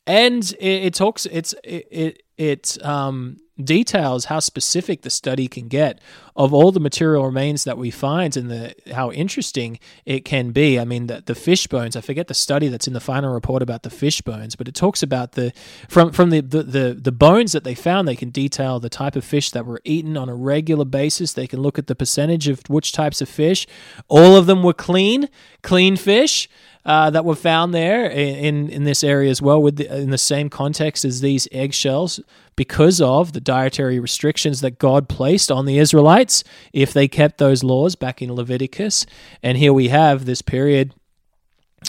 And 0.07 0.43
it, 0.59 0.85
it 0.85 0.93
talks, 0.95 1.25
it's, 1.27 1.53
it, 1.63 1.87
it, 1.91 2.23
it 2.37 2.83
um, 2.83 3.37
details 3.61 4.25
how 4.25 4.39
specific 4.39 5.01
the 5.01 5.09
study 5.09 5.47
can 5.47 5.67
get 5.67 5.99
of 6.35 6.53
all 6.53 6.71
the 6.71 6.79
material 6.79 7.25
remains 7.25 7.63
that 7.63 7.77
we 7.77 7.89
find 7.89 8.37
and 8.37 8.51
the 8.51 8.75
how 8.93 9.11
interesting 9.11 9.79
it 10.05 10.23
can 10.23 10.51
be. 10.51 10.79
I 10.79 10.85
mean, 10.85 11.07
the, 11.07 11.23
the 11.25 11.33
fish 11.33 11.65
bones. 11.65 11.95
I 11.95 12.01
forget 12.01 12.27
the 12.27 12.35
study 12.35 12.67
that's 12.67 12.87
in 12.87 12.93
the 12.93 12.99
final 12.99 13.33
report 13.33 13.63
about 13.63 13.81
the 13.83 13.89
fish 13.89 14.21
bones, 14.21 14.55
but 14.55 14.67
it 14.67 14.75
talks 14.75 15.01
about 15.01 15.31
the 15.31 15.51
from 15.89 16.11
from 16.11 16.29
the 16.29 16.41
the, 16.41 16.63
the, 16.63 16.93
the 16.93 17.11
bones 17.11 17.53
that 17.53 17.63
they 17.63 17.73
found. 17.73 18.07
They 18.07 18.15
can 18.15 18.29
detail 18.29 18.79
the 18.79 18.89
type 18.89 19.15
of 19.15 19.25
fish 19.25 19.49
that 19.51 19.65
were 19.65 19.81
eaten 19.83 20.15
on 20.15 20.29
a 20.29 20.35
regular 20.35 20.85
basis. 20.85 21.33
They 21.33 21.47
can 21.47 21.61
look 21.61 21.79
at 21.79 21.87
the 21.87 21.95
percentage 21.95 22.47
of 22.47 22.61
which 22.69 22.91
types 22.91 23.21
of 23.21 23.29
fish. 23.29 23.65
All 24.07 24.35
of 24.35 24.45
them 24.45 24.61
were 24.61 24.73
clean, 24.73 25.29
clean 25.63 25.97
fish 25.97 26.47
uh, 26.87 27.09
that 27.09 27.25
were 27.25 27.35
found 27.35 27.73
there 27.73 28.09
in, 28.09 28.69
in 28.69 28.85
this 28.85 29.03
area 29.03 29.29
as 29.29 29.41
well, 29.41 29.61
with 29.61 29.75
the, 29.75 29.93
in 29.93 30.09
the 30.09 30.17
same 30.17 30.49
context 30.49 31.03
as 31.05 31.19
these 31.21 31.47
eggshells, 31.51 32.19
because 32.55 33.01
of 33.01 33.33
the 33.33 33.41
dietary 33.41 33.99
restrictions 33.99 34.61
that 34.61 34.79
God 34.79 35.07
placed 35.07 35.51
on 35.51 35.65
the 35.65 35.77
Israelites 35.77 36.43
if 36.73 36.93
they 36.93 37.07
kept 37.07 37.37
those 37.37 37.63
laws 37.63 37.95
back 37.95 38.21
in 38.21 38.33
Leviticus. 38.33 39.05
And 39.43 39.57
here 39.57 39.73
we 39.73 39.89
have 39.89 40.25
this 40.25 40.41
period 40.41 40.95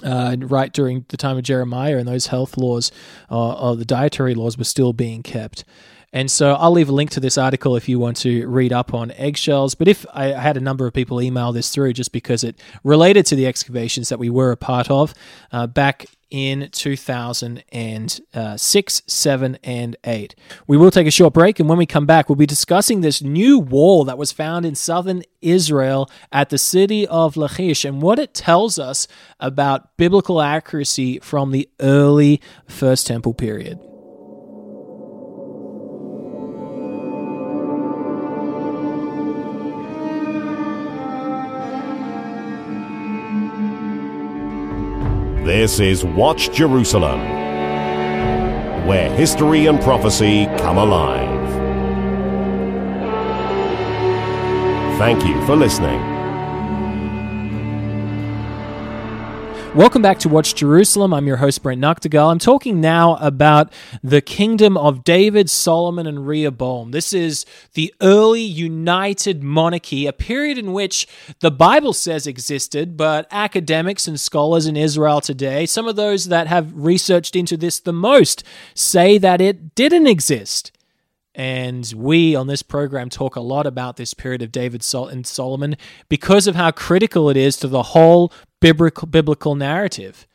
uh, 0.03 0.37
right 0.41 0.73
during 0.73 1.07
the 1.09 1.17
time 1.17 1.39
of 1.39 1.45
Jeremiah, 1.45 1.97
and 1.97 2.07
those 2.07 2.27
health 2.27 2.57
laws, 2.57 2.93
uh, 3.31 3.53
or 3.53 3.77
the 3.77 3.85
dietary 3.85 4.35
laws, 4.35 4.59
were 4.59 4.65
still 4.65 4.93
being 4.93 5.23
kept. 5.23 5.65
And 6.13 6.31
so 6.31 6.55
I'll 6.55 6.73
leave 6.73 6.89
a 6.89 6.93
link 6.93 7.11
to 7.11 7.21
this 7.21 7.37
article 7.37 7.77
if 7.77 7.89
you 7.89 7.99
want 7.99 8.17
to 8.19 8.47
read 8.47 8.73
up 8.73 8.95
on 8.95 9.11
eggshells. 9.13 9.75
But 9.75 9.89
if 9.89 10.07
I 10.15 10.29
had 10.29 10.57
a 10.57 10.61
number 10.61 10.87
of 10.87 10.95
people 10.95 11.21
email 11.21 11.53
this 11.53 11.71
through 11.71 11.93
just 11.93 12.13
because 12.13 12.45
it 12.45 12.59
related 12.83 13.27
to 13.27 13.37
the 13.37 13.47
excavations 13.47 14.09
that 14.09 14.19
we 14.19 14.31
were 14.31 14.51
a 14.51 14.57
part 14.57 14.91
of 14.91 15.15
uh, 15.53 15.67
back 15.67 16.07
in 16.31 16.69
2006, 16.73 19.03
7, 19.07 19.59
and 19.65 19.97
8. 20.05 20.35
We 20.67 20.77
will 20.77 20.91
take 20.91 21.07
a 21.07 21.11
short 21.11 21.33
break, 21.33 21.59
and 21.59 21.67
when 21.69 21.79
we 21.79 21.87
come 21.87 22.07
back, 22.07 22.29
we'll 22.29 22.37
be 22.37 22.45
discussing 22.45 23.01
this 23.01 23.23
new 23.23 23.59
wall 23.59 24.05
that 24.05 24.19
was 24.19 24.33
found 24.33 24.67
in 24.67 24.75
southern 24.75 25.23
Israel 25.41 26.11
at 26.31 26.51
the 26.51 26.59
city 26.59 27.07
of 27.07 27.39
Lachish 27.39 27.85
and 27.85 28.03
what 28.03 28.19
it 28.19 28.35
tells 28.35 28.79
us 28.79 29.09
about 29.41 29.97
biblical 29.97 30.43
accuracy 30.43 31.19
from 31.21 31.51
the 31.51 31.69
early 31.81 32.43
First 32.67 33.07
Temple 33.07 33.33
period. 33.33 33.79
This 45.49 45.81
is 45.81 46.05
Watch 46.05 46.53
Jerusalem, 46.53 47.21
where 48.87 49.11
history 49.17 49.65
and 49.65 49.81
prophecy 49.81 50.45
come 50.59 50.77
alive. 50.77 51.49
Thank 54.99 55.25
you 55.25 55.43
for 55.47 55.57
listening. 55.57 56.18
Welcome 59.79 60.03
back 60.03 60.19
to 60.19 60.29
Watch 60.29 60.57
Jerusalem. 60.57 61.15
I'm 61.15 61.29
your 61.29 61.37
host, 61.37 61.63
Brent 61.63 61.81
Nagtegaal. 61.81 62.33
I'm 62.33 62.41
talking 62.41 62.81
now 62.81 63.15
about 63.21 63.73
the 64.03 64.21
kingdom 64.21 64.77
of 64.77 65.05
David, 65.05 65.49
Solomon, 65.49 66.05
and 66.09 66.27
Rehoboam. 66.27 66.91
This 66.91 67.13
is 67.13 67.47
the 67.75 67.95
early 68.01 68.43
united 68.43 69.45
monarchy, 69.45 70.07
a 70.07 70.13
period 70.13 70.59
in 70.59 70.73
which 70.73 71.07
the 71.39 71.53
Bible 71.53 71.93
says 71.93 72.27
existed, 72.27 72.97
but 72.97 73.29
academics 73.31 74.09
and 74.09 74.19
scholars 74.19 74.67
in 74.67 74.77
Israel 74.77 75.21
today, 75.21 75.65
some 75.65 75.87
of 75.87 75.95
those 75.95 76.25
that 76.25 76.49
have 76.49 76.73
researched 76.75 77.37
into 77.37 77.57
this 77.57 77.79
the 77.79 77.93
most, 77.93 78.43
say 78.75 79.17
that 79.17 79.41
it 79.41 79.77
didn't 79.77 80.09
exist. 80.09 80.73
And 81.37 81.93
we 81.95 82.35
on 82.35 82.49
this 82.49 82.65
program 82.65 83.11
talk 83.11 83.37
a 83.37 83.41
lot 83.41 83.65
about 83.65 83.97
this 83.97 84.13
period 84.13 84.43
of 84.43 84.51
David 84.51 84.85
and 84.93 85.25
Solomon 85.25 85.77
because 86.09 86.49
of 86.49 86.57
how 86.57 86.73
critical 86.73 87.31
it 87.31 87.37
is 87.37 87.57
to 87.59 87.69
the 87.69 87.85
whole 87.85 88.33
biblical, 88.61 89.09
biblical 89.09 89.55
narrative. 89.55 90.28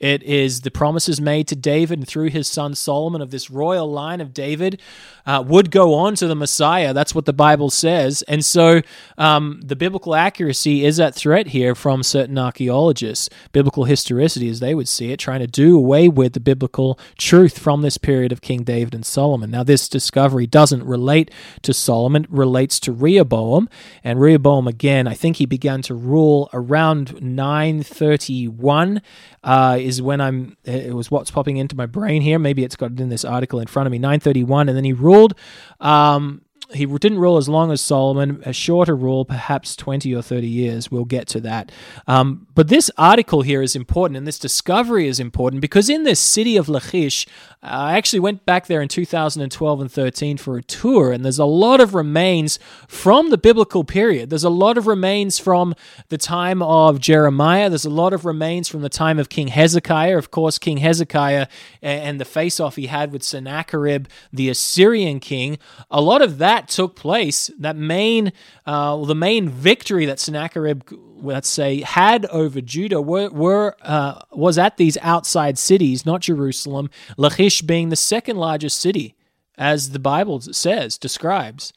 It 0.00 0.22
is 0.22 0.62
the 0.62 0.70
promises 0.70 1.20
made 1.20 1.46
to 1.48 1.56
David 1.56 1.98
and 1.98 2.08
through 2.08 2.30
his 2.30 2.48
son 2.48 2.74
Solomon 2.74 3.20
of 3.20 3.30
this 3.30 3.50
royal 3.50 3.90
line 3.90 4.22
of 4.22 4.32
David 4.32 4.80
uh, 5.26 5.44
would 5.46 5.70
go 5.70 5.94
on 5.94 6.14
to 6.16 6.26
the 6.26 6.34
Messiah. 6.34 6.94
That's 6.94 7.14
what 7.14 7.26
the 7.26 7.34
Bible 7.34 7.68
says. 7.68 8.22
And 8.22 8.42
so 8.42 8.80
um, 9.18 9.60
the 9.62 9.76
biblical 9.76 10.14
accuracy 10.14 10.84
is 10.86 10.98
at 10.98 11.14
threat 11.14 11.48
here 11.48 11.74
from 11.74 12.02
certain 12.02 12.38
archaeologists, 12.38 13.28
biblical 13.52 13.84
historicity 13.84 14.48
as 14.48 14.60
they 14.60 14.74
would 14.74 14.88
see 14.88 15.12
it, 15.12 15.18
trying 15.18 15.40
to 15.40 15.46
do 15.46 15.76
away 15.76 16.08
with 16.08 16.32
the 16.32 16.40
biblical 16.40 16.98
truth 17.18 17.58
from 17.58 17.82
this 17.82 17.98
period 17.98 18.32
of 18.32 18.40
King 18.40 18.62
David 18.62 18.94
and 18.94 19.04
Solomon. 19.04 19.50
Now, 19.50 19.64
this 19.64 19.88
discovery 19.88 20.46
doesn't 20.46 20.84
relate 20.84 21.30
to 21.62 21.74
Solomon, 21.74 22.24
it 22.24 22.30
relates 22.30 22.80
to 22.80 22.92
Rehoboam. 22.92 23.68
And 24.02 24.18
Rehoboam, 24.18 24.66
again, 24.66 25.06
I 25.06 25.14
think 25.14 25.36
he 25.36 25.46
began 25.46 25.82
to 25.82 25.94
rule 25.94 26.48
around 26.54 27.20
931 27.20 29.02
uh, 29.42 29.78
is 29.90 30.02
when 30.02 30.20
I'm. 30.20 30.56
It 30.64 30.94
was 30.94 31.10
what's 31.10 31.30
popping 31.30 31.56
into 31.56 31.76
my 31.76 31.86
brain 31.86 32.22
here. 32.22 32.38
Maybe 32.38 32.64
it's 32.64 32.76
got 32.76 32.98
in 32.98 33.08
this 33.08 33.24
article 33.24 33.60
in 33.60 33.66
front 33.66 33.86
of 33.86 33.92
me. 33.92 33.98
931, 33.98 34.68
and 34.68 34.76
then 34.76 34.84
he 34.84 34.92
ruled. 34.92 35.34
Um, 35.80 36.42
he 36.72 36.86
didn't 36.86 37.18
rule 37.18 37.36
as 37.36 37.48
long 37.48 37.72
as 37.72 37.80
Solomon, 37.80 38.42
a 38.46 38.52
shorter 38.52 38.94
rule, 38.94 39.24
perhaps 39.24 39.74
20 39.76 40.14
or 40.14 40.22
30 40.22 40.46
years. 40.46 40.90
We'll 40.90 41.04
get 41.04 41.26
to 41.28 41.40
that. 41.40 41.72
Um, 42.06 42.46
but 42.54 42.68
this 42.68 42.90
article 42.96 43.42
here 43.42 43.62
is 43.62 43.74
important 43.74 44.16
and 44.16 44.26
this 44.26 44.38
discovery 44.38 45.08
is 45.08 45.18
important 45.20 45.62
because 45.62 45.88
in 45.88 46.04
this 46.04 46.20
city 46.20 46.56
of 46.56 46.68
Lachish, 46.68 47.26
I 47.62 47.98
actually 47.98 48.20
went 48.20 48.46
back 48.46 48.68
there 48.68 48.80
in 48.80 48.88
2012 48.88 49.80
and 49.82 49.92
13 49.92 50.38
for 50.38 50.56
a 50.56 50.62
tour, 50.62 51.12
and 51.12 51.22
there's 51.22 51.38
a 51.38 51.44
lot 51.44 51.80
of 51.80 51.94
remains 51.94 52.58
from 52.88 53.28
the 53.28 53.36
biblical 53.36 53.84
period. 53.84 54.30
There's 54.30 54.44
a 54.44 54.48
lot 54.50 54.78
of 54.78 54.86
remains 54.86 55.38
from 55.38 55.74
the 56.08 56.16
time 56.16 56.62
of 56.62 57.00
Jeremiah. 57.00 57.68
There's 57.68 57.84
a 57.84 57.90
lot 57.90 58.14
of 58.14 58.24
remains 58.24 58.66
from 58.68 58.80
the 58.80 58.88
time 58.88 59.18
of 59.18 59.28
King 59.28 59.48
Hezekiah. 59.48 60.16
Of 60.16 60.30
course, 60.30 60.58
King 60.58 60.78
Hezekiah 60.78 61.48
and 61.82 62.18
the 62.18 62.24
face 62.24 62.60
off 62.60 62.76
he 62.76 62.86
had 62.86 63.12
with 63.12 63.22
Sennacherib, 63.22 64.06
the 64.32 64.48
Assyrian 64.48 65.20
king. 65.20 65.58
A 65.90 66.00
lot 66.00 66.22
of 66.22 66.38
that 66.38 66.68
took 66.68 66.96
place. 66.96 67.50
That 67.58 67.76
main, 67.76 68.32
uh, 68.64 69.04
the 69.04 69.14
main 69.14 69.50
victory 69.50 70.06
that 70.06 70.18
Sennacherib 70.18 70.82
let's 71.22 71.48
say, 71.48 71.80
had 71.80 72.26
over 72.26 72.60
Judah 72.60 73.00
were, 73.00 73.30
were 73.30 73.76
uh, 73.82 74.20
was 74.32 74.58
at 74.58 74.76
these 74.76 74.98
outside 75.02 75.58
cities, 75.58 76.06
not 76.06 76.22
Jerusalem. 76.22 76.90
Lachish 77.16 77.62
being 77.62 77.88
the 77.88 77.96
second 77.96 78.36
largest 78.36 78.78
city, 78.78 79.14
as 79.56 79.90
the 79.90 79.98
Bible 79.98 80.40
says, 80.40 80.98
describes, 80.98 81.72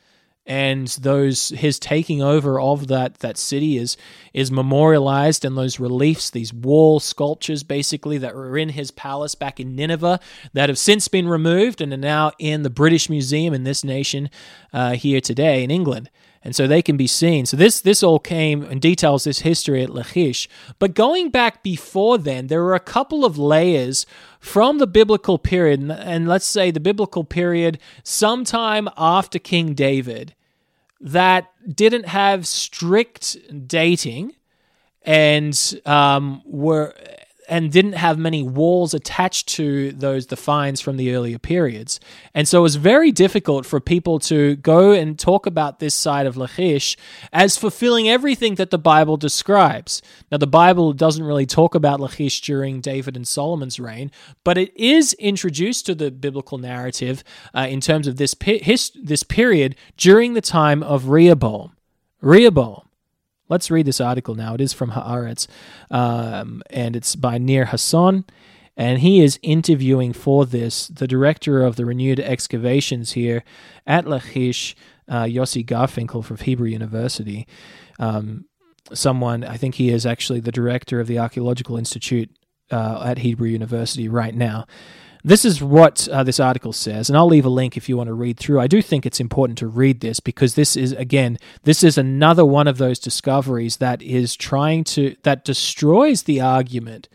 and 0.46 0.88
those 0.88 1.50
his 1.50 1.80
taking 1.80 2.22
over 2.22 2.60
of 2.60 2.88
that 2.88 3.20
that 3.20 3.38
city 3.38 3.78
is 3.78 3.96
is 4.34 4.52
memorialized 4.52 5.46
in 5.46 5.56
those 5.56 5.80
reliefs, 5.80 6.30
these 6.30 6.54
wall 6.54 7.00
sculptures, 7.00 7.64
basically 7.64 8.18
that 8.18 8.36
were 8.36 8.58
in 8.58 8.70
his 8.70 8.92
palace 8.92 9.36
back 9.36 9.60
in 9.60 9.76
Nineveh, 9.76 10.20
that 10.54 10.70
have 10.70 10.78
since 10.78 11.08
been 11.08 11.28
removed 11.28 11.80
and 11.80 11.94
are 11.94 11.98
now 11.98 12.32
in 12.40 12.64
the 12.64 12.70
British 12.70 13.10
Museum 13.10 13.54
in 13.54 13.64
this 13.64 13.84
nation 13.84 14.30
uh, 14.74 14.94
here 14.94 15.22
today 15.22 15.64
in 15.64 15.72
England 15.72 16.10
and 16.44 16.56
so 16.56 16.68
they 16.68 16.82
can 16.82 16.98
be 16.98 17.08
seen. 17.08 17.46
So 17.46 17.56
this 17.56 17.82
this 17.82 18.04
all 18.04 18.20
came 18.20 18.64
and 18.64 18.82
details 18.82 19.24
this 19.24 19.40
history 19.40 19.84
at 19.84 19.90
Lachish. 19.90 20.50
But 20.80 20.94
going 20.94 21.30
back 21.30 21.64
before 21.64 22.18
then, 22.18 22.48
there 22.48 22.64
were 22.64 22.76
a 22.76 22.80
couple 22.80 23.24
of 23.24 23.38
layers 23.38 24.06
from 24.40 24.78
the 24.78 24.88
biblical 24.88 25.38
period, 25.38 25.90
and 25.90 26.28
let's 26.28 26.46
say 26.46 26.70
the 26.70 26.80
biblical 26.80 27.24
period 27.24 27.80
sometime 28.04 28.90
after 28.98 29.40
King 29.40 29.74
David, 29.74 30.36
that 31.00 31.52
didn't 31.68 32.08
have 32.08 32.46
strict 32.46 33.38
dating 33.68 34.34
and 35.04 35.82
um, 35.86 36.42
were 36.46 36.94
and 37.50 37.72
didn't 37.72 37.94
have 37.94 38.18
many 38.18 38.44
walls 38.44 38.94
attached 38.94 39.48
to 39.50 39.92
those 39.92 40.28
the 40.28 40.36
finds 40.36 40.82
from 40.82 40.98
the 40.98 41.14
earlier 41.14 41.40
periods. 41.40 42.00
And 42.34 42.48
so 42.48 42.60
it 42.60 42.64
was 42.64 42.76
very 42.76 43.12
difficult 43.12 43.66
for 43.66 43.80
people 43.80 44.20
to 44.20 44.56
go 44.58 44.92
and 44.92 45.18
talk 45.18 45.46
about 45.46 45.80
this 45.80 45.96
side 45.96 46.26
of 46.26 46.38
Lachish 46.38 46.98
as 47.32 47.58
fulfilling 47.58 48.10
everything 48.10 48.56
that 48.56 48.70
the 48.70 48.78
Bible 48.78 49.18
describes. 49.18 50.02
Now 50.32 50.38
the 50.38 50.48
Bible 50.48 50.94
doesn't 50.94 51.24
really 51.24 51.46
talk 51.46 51.76
about 51.76 52.00
Lachish 52.00 52.42
during 52.42 52.82
David 52.82 53.16
and 53.16 53.28
Solomon's 53.28 53.80
reign, 53.80 54.12
but 54.44 54.58
it 54.58 54.76
is 54.78 55.14
introduced 55.14 55.86
to 55.86 55.96
the 55.96 56.12
biblical 56.12 56.58
narrative 56.58 57.24
uh, 57.54 57.68
in 57.70 57.82
terms 57.82 58.08
of 58.08 58.18
this 58.18 58.36
his, 58.42 58.92
this 59.02 59.24
period 59.24 59.76
during 59.98 60.34
the 60.34 60.42
time 60.42 60.84
of 60.84 61.10
Rehoboam. 61.10 61.76
Rehoboam. 62.22 62.88
Let's 63.50 63.70
read 63.70 63.86
this 63.86 64.02
article 64.02 64.36
now. 64.36 64.54
It 64.54 64.62
is 64.62 64.74
from 64.74 64.92
Haaretz, 64.92 65.48
um, 65.92 66.62
and 66.70 66.96
it's 66.96 67.16
by 67.16 67.38
Nir 67.38 67.66
Hassan. 67.66 68.26
And 68.76 69.00
he 69.00 69.22
is 69.22 69.40
interviewing 69.44 70.14
for 70.14 70.46
this 70.46 70.88
the 70.88 71.08
director 71.08 71.64
of 71.64 71.76
the 71.76 71.86
renewed 71.86 72.20
excavations 72.20 73.12
here 73.12 73.44
at 73.86 74.08
Lachish, 74.08 74.76
uh, 75.08 75.24
Yossi 75.24 75.64
Garfinkel 75.64 76.26
from 76.26 76.38
Hebrew 76.38 76.70
University. 76.70 77.48
Um, 78.00 78.46
someone, 78.92 79.44
I 79.44 79.58
think 79.58 79.76
he 79.76 79.90
is 79.90 80.06
actually 80.06 80.40
the 80.40 80.52
director 80.52 81.00
of 81.00 81.08
the 81.08 81.20
Archaeological 81.20 81.78
Institute 81.78 82.32
uh, 82.72 83.04
at 83.06 83.20
Hebrew 83.20 83.48
University 83.50 84.08
right 84.08 84.34
now. 84.34 84.66
This 85.26 85.46
is 85.46 85.64
what 85.64 86.08
uh, 86.10 86.24
this 86.24 86.40
article 86.40 86.74
says, 86.74 87.10
and 87.10 87.18
I'll 87.18 87.28
leave 87.28 87.46
a 87.46 87.50
link 87.50 87.78
if 87.78 87.88
you 87.88 87.96
want 87.96 88.08
to 88.08 88.14
read 88.14 88.38
through. 88.38 88.60
I 88.60 88.68
do 88.68 88.82
think 88.82 89.06
it's 89.06 89.22
important 89.22 89.58
to 89.60 89.68
read 89.68 90.02
this 90.02 90.20
because 90.20 90.56
this 90.56 90.76
is, 90.76 90.92
again, 90.92 91.40
this 91.64 91.82
is 91.82 91.98
another 91.98 92.46
one 92.46 92.68
of 92.68 92.78
those 92.78 93.00
discoveries 93.00 93.78
that 93.78 94.02
is 94.02 94.36
trying 94.36 94.84
to, 94.86 95.16
that 95.24 95.46
destroys 95.46 96.24
the 96.24 96.42
argument 96.42 97.08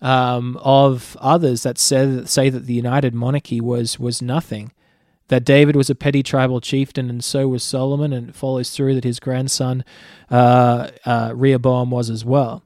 um, 0.00 0.56
of 0.62 1.16
others 1.20 1.64
that 1.64 1.78
say, 1.78 2.24
say 2.26 2.48
that 2.48 2.66
the 2.66 2.74
United 2.74 3.12
Monarchy 3.12 3.60
was, 3.60 3.98
was 3.98 4.22
nothing 4.22 4.70
that 5.26 5.44
David 5.44 5.74
was 5.74 5.90
a 5.90 5.94
petty 5.96 6.22
tribal 6.22 6.60
chieftain, 6.60 7.08
and 7.08 7.24
so 7.24 7.48
was 7.48 7.64
Solomon, 7.64 8.12
and 8.12 8.28
it 8.28 8.34
follows 8.34 8.70
through 8.70 8.94
that 8.94 9.04
his 9.04 9.18
grandson 9.18 9.84
uh, 10.30 10.90
uh, 11.04 11.32
Rehoboam 11.34 11.90
was 11.90 12.08
as 12.10 12.24
well. 12.24 12.62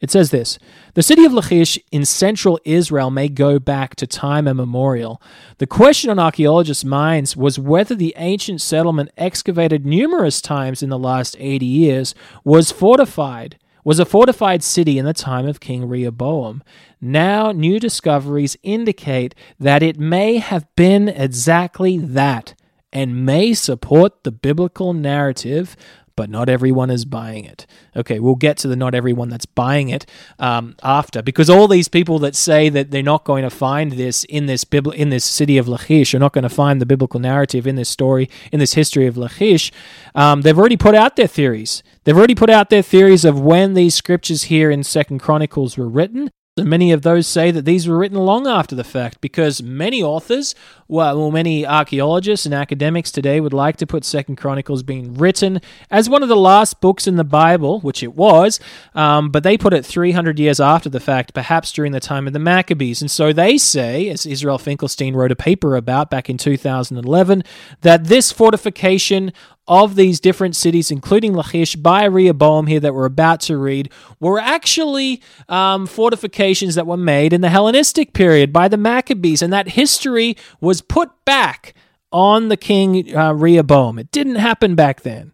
It 0.00 0.10
says 0.10 0.30
this 0.30 0.58
The 0.94 1.02
city 1.02 1.24
of 1.24 1.32
Lachish 1.32 1.78
in 1.92 2.04
central 2.04 2.58
Israel 2.64 3.10
may 3.10 3.28
go 3.28 3.58
back 3.58 3.94
to 3.96 4.06
time 4.06 4.48
immemorial. 4.48 5.20
The 5.58 5.66
question 5.66 6.10
on 6.10 6.18
archaeologists' 6.18 6.84
minds 6.84 7.36
was 7.36 7.58
whether 7.58 7.94
the 7.94 8.14
ancient 8.16 8.60
settlement 8.62 9.10
excavated 9.16 9.84
numerous 9.84 10.40
times 10.40 10.82
in 10.82 10.88
the 10.88 10.98
last 10.98 11.36
80 11.38 11.66
years 11.66 12.14
was 12.44 12.72
fortified, 12.72 13.58
was 13.84 13.98
a 13.98 14.06
fortified 14.06 14.62
city 14.62 14.98
in 14.98 15.04
the 15.04 15.12
time 15.12 15.46
of 15.46 15.60
King 15.60 15.86
Rehoboam. 15.86 16.62
Now, 17.00 17.52
new 17.52 17.78
discoveries 17.78 18.56
indicate 18.62 19.34
that 19.58 19.82
it 19.82 19.98
may 19.98 20.38
have 20.38 20.66
been 20.76 21.08
exactly 21.08 21.98
that 21.98 22.54
and 22.92 23.24
may 23.24 23.54
support 23.54 24.24
the 24.24 24.32
biblical 24.32 24.92
narrative 24.92 25.76
but 26.20 26.28
not 26.28 26.50
everyone 26.50 26.90
is 26.90 27.06
buying 27.06 27.46
it. 27.46 27.66
Okay, 27.96 28.20
we'll 28.20 28.34
get 28.34 28.58
to 28.58 28.68
the 28.68 28.76
not 28.76 28.94
everyone 28.94 29.30
that's 29.30 29.46
buying 29.46 29.88
it 29.88 30.04
um, 30.38 30.76
after, 30.82 31.22
because 31.22 31.48
all 31.48 31.66
these 31.66 31.88
people 31.88 32.18
that 32.18 32.36
say 32.36 32.68
that 32.68 32.90
they're 32.90 33.02
not 33.02 33.24
going 33.24 33.42
to 33.42 33.48
find 33.48 33.92
this 33.92 34.24
in 34.24 34.44
this 34.44 34.62
Bibli- 34.66 34.96
in 34.96 35.08
this 35.08 35.24
city 35.24 35.56
of 35.56 35.66
Lachish, 35.66 36.14
are 36.14 36.18
not 36.18 36.34
going 36.34 36.42
to 36.42 36.50
find 36.50 36.78
the 36.78 36.84
biblical 36.84 37.20
narrative 37.20 37.66
in 37.66 37.76
this 37.76 37.88
story, 37.88 38.28
in 38.52 38.60
this 38.60 38.74
history 38.74 39.06
of 39.06 39.16
Lachish, 39.16 39.72
um, 40.14 40.42
they've 40.42 40.58
already 40.58 40.76
put 40.76 40.94
out 40.94 41.16
their 41.16 41.26
theories. 41.26 41.82
They've 42.04 42.18
already 42.18 42.34
put 42.34 42.50
out 42.50 42.68
their 42.68 42.82
theories 42.82 43.24
of 43.24 43.40
when 43.40 43.72
these 43.72 43.94
scriptures 43.94 44.42
here 44.44 44.70
in 44.70 44.84
Second 44.84 45.20
Chronicles 45.20 45.78
were 45.78 45.88
written. 45.88 46.30
And 46.56 46.68
many 46.68 46.90
of 46.90 47.02
those 47.02 47.28
say 47.28 47.52
that 47.52 47.64
these 47.64 47.86
were 47.86 47.96
written 47.96 48.18
long 48.18 48.48
after 48.48 48.74
the 48.74 48.82
fact 48.82 49.20
because 49.20 49.62
many 49.62 50.02
authors, 50.02 50.56
well, 50.88 51.30
many 51.30 51.64
archaeologists 51.64 52.44
and 52.44 52.52
academics 52.52 53.12
today 53.12 53.40
would 53.40 53.52
like 53.52 53.76
to 53.76 53.86
put 53.86 54.04
Second 54.04 54.34
Chronicles 54.34 54.82
being 54.82 55.14
written 55.14 55.60
as 55.92 56.08
one 56.08 56.24
of 56.24 56.28
the 56.28 56.36
last 56.36 56.80
books 56.80 57.06
in 57.06 57.14
the 57.14 57.22
Bible, 57.22 57.78
which 57.80 58.02
it 58.02 58.16
was, 58.16 58.58
um, 58.96 59.30
but 59.30 59.44
they 59.44 59.56
put 59.56 59.72
it 59.72 59.86
300 59.86 60.40
years 60.40 60.58
after 60.58 60.88
the 60.88 60.98
fact, 60.98 61.34
perhaps 61.34 61.70
during 61.70 61.92
the 61.92 62.00
time 62.00 62.26
of 62.26 62.32
the 62.32 62.40
Maccabees. 62.40 63.00
And 63.00 63.10
so 63.10 63.32
they 63.32 63.56
say, 63.56 64.08
as 64.08 64.26
Israel 64.26 64.58
Finkelstein 64.58 65.14
wrote 65.14 65.30
a 65.30 65.36
paper 65.36 65.76
about 65.76 66.10
back 66.10 66.28
in 66.28 66.36
2011, 66.36 67.44
that 67.82 68.06
this 68.06 68.32
fortification 68.32 69.32
of 69.70 69.94
these 69.94 70.18
different 70.18 70.56
cities, 70.56 70.90
including 70.90 71.32
Lachish, 71.32 71.76
by 71.76 72.04
Rehoboam 72.04 72.66
here 72.66 72.80
that 72.80 72.92
we're 72.92 73.04
about 73.04 73.40
to 73.42 73.56
read, 73.56 73.88
were 74.18 74.40
actually 74.40 75.22
um, 75.48 75.86
fortifications 75.86 76.74
that 76.74 76.88
were 76.88 76.96
made 76.96 77.32
in 77.32 77.40
the 77.40 77.50
Hellenistic 77.50 78.12
period 78.12 78.52
by 78.52 78.66
the 78.66 78.76
Maccabees, 78.76 79.42
and 79.42 79.52
that 79.52 79.68
history 79.68 80.36
was 80.60 80.82
put 80.82 81.10
back 81.24 81.72
on 82.10 82.48
the 82.48 82.56
king 82.56 83.16
uh, 83.16 83.32
Rehoboam. 83.32 84.00
It 84.00 84.10
didn't 84.10 84.34
happen 84.34 84.74
back 84.74 85.02
then. 85.02 85.32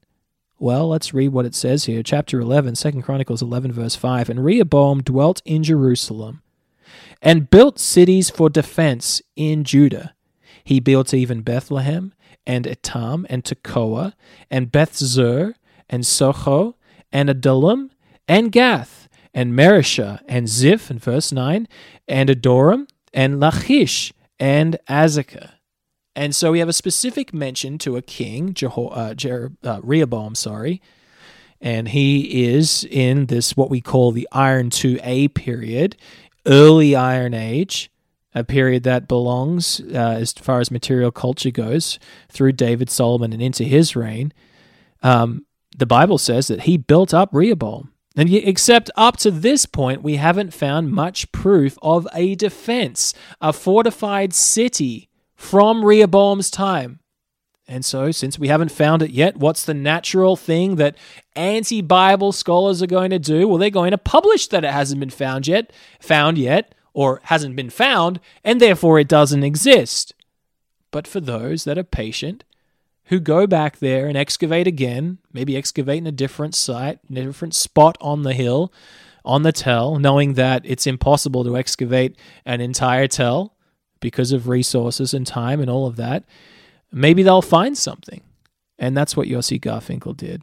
Well, 0.59 0.89
let's 0.89 1.15
read 1.15 1.29
what 1.29 1.47
it 1.47 1.55
says 1.55 1.85
here. 1.85 2.03
Chapter 2.03 2.39
11, 2.39 2.75
2 2.75 3.03
Chronicles 3.03 3.41
11, 3.41 3.73
verse 3.73 3.97
5. 3.97 4.29
And 4.29 4.45
Rehoboam 4.45 5.03
dwelt 5.03 5.41
in 5.47 5.63
Jerusalem 5.63 6.43
and 7.23 7.49
built 7.49 7.79
cities 7.79 8.29
for 8.29 8.51
defense 8.51 9.23
in 9.35 9.65
Judah. 9.65 10.15
He 10.63 10.81
built 10.81 11.15
even 11.15 11.41
Bethlehem 11.41 12.13
and 12.47 12.65
Etam 12.67 13.27
and 13.29 13.45
Tekoa 13.45 14.13
and 14.51 14.71
Beth 14.71 14.97
Zur 14.97 15.55
and 15.89 16.05
Socho 16.05 16.75
and 17.13 17.29
Adullam 17.29 17.91
and 18.29 18.53
Gath 18.53 19.09
and 19.35 19.53
Mareshah 19.53 20.21
and 20.27 20.49
Ziph 20.49 20.91
in 20.91 20.99
verse 20.99 21.33
9 21.33 21.69
and 22.09 22.29
Adoram 22.31 22.89
and 23.13 23.39
Lachish 23.41 24.13
and 24.39 24.79
Azekah. 24.89 25.53
And 26.15 26.35
so 26.35 26.53
we 26.53 26.61
have 26.61 26.69
a 26.69 26.73
specific 26.73 27.35
mention 27.35 27.77
to 27.79 27.97
a 27.97 28.03
king, 28.03 28.55
Jeho- 28.55 28.97
uh, 28.97 29.15
Jer- 29.15 29.53
uh, 29.63 29.81
Rehoboam, 29.83 30.35
sorry, 30.35 30.81
and 31.61 31.89
he 31.89 32.47
is 32.47 32.87
in 32.91 33.27
this 33.27 33.57
what 33.57 33.69
we 33.69 33.83
call 33.83 34.13
the 34.13 34.27
Iron 34.33 34.71
2A 34.71 35.35
period, 35.35 35.97
early 36.47 36.97
Iron 36.97 37.35
Age, 37.35 37.91
a 38.37 38.45
period 38.45 38.83
that 38.83 39.09
belongs, 39.09 39.81
uh, 39.81 40.19
as 40.21 40.35
far 40.35 40.61
as 40.61 40.71
material 40.71 41.11
culture 41.11 41.51
goes, 41.51 41.99
through 42.29 42.53
David, 42.53 42.91
Solomon, 42.91 43.33
and 43.33 43.41
into 43.41 43.65
his 43.65 43.97
reign. 43.97 44.31
Um, 45.03 45.47
the 45.75 45.87
Bible 45.87 46.19
says 46.19 46.49
that 46.49 46.63
he 46.63 46.77
built 46.77 47.15
up 47.15 47.31
Rehoboam. 47.33 47.93
And 48.15 48.29
yet, 48.29 48.47
except 48.47 48.91
up 48.95 49.17
to 49.19 49.31
this 49.31 49.65
point, 49.65 50.03
we 50.03 50.17
haven't 50.17 50.53
found 50.53 50.93
much 50.93 51.33
proof 51.33 51.79
of 51.81 52.07
a 52.15 52.35
defense, 52.35 53.15
a 53.41 53.55
fortified 53.55 54.35
city 54.35 55.09
from 55.35 55.83
Rehoboam's 55.83 56.51
time. 56.51 57.01
And 57.67 57.85
so, 57.85 58.11
since 58.11 58.39
we 58.39 58.49
haven't 58.49 58.71
found 58.71 59.03
it 59.03 59.11
yet, 59.11 59.39
what's 59.39 59.65
the 59.65 59.75
natural 59.75 60.37
thing 60.37 60.77
that 60.77 60.97
anti 61.35 61.81
Bible 61.81 62.33
scholars 62.33 62.83
are 62.83 62.87
going 62.87 63.11
to 63.11 63.19
do? 63.19 63.49
Well, 63.49 63.59
they're 63.59 63.71
going 63.71 63.91
to 63.93 63.99
publish 63.99 64.47
that 64.49 64.65
it 64.65 64.71
hasn't 64.71 65.01
been 65.01 65.11
found 65.11 65.49
yet, 65.49 65.73
found 66.01 66.39
yet, 66.39 66.75
or 66.97 67.21
hasn't 67.25 67.55
been 67.57 67.71
found, 67.71 68.19
and 68.43 68.61
therefore 68.61 68.99
it 68.99 69.09
doesn't 69.09 69.45
exist. 69.45 70.15
But 70.91 71.07
for 71.07 71.21
those 71.21 71.65
that 71.65 71.79
are 71.79 71.85
patient, 71.85 72.43
who 73.05 73.21
go 73.21 73.47
back 73.47 73.79
there 73.79 74.09
and 74.09 74.17
excavate 74.17 74.67
again, 74.67 75.19
maybe 75.33 75.57
excavate 75.57 75.99
in 75.99 76.07
a 76.07 76.13
different 76.13 76.55
site, 76.55 76.99
in 77.09 77.17
a 77.17 77.25
different 77.25 77.55
spot 77.55 77.97
on 78.01 78.23
the 78.23 78.35
hill, 78.35 78.73
on 79.25 79.43
the 79.43 79.53
tell, 79.53 79.99
knowing 79.99 80.35
that 80.35 80.63
it's 80.65 80.87
impossible 80.87 81.45
to 81.45 81.57
excavate 81.57 82.17
an 82.45 82.61
entire 82.61 83.07
tell 83.07 83.55
because 84.01 84.33
of 84.33 84.49
resources 84.49 85.15
and 85.15 85.27
time 85.27 85.61
and 85.61 85.71
all 85.71 85.87
of 85.87 85.97
that 85.97 86.25
maybe 86.93 87.23
they'll 87.23 87.43
find 87.43 87.77
something. 87.77 88.23
And 88.79 88.97
that's 88.97 89.17
what 89.17 89.29
Yossi 89.29 89.61
Garfinkel 89.61 90.17
did. 90.17 90.43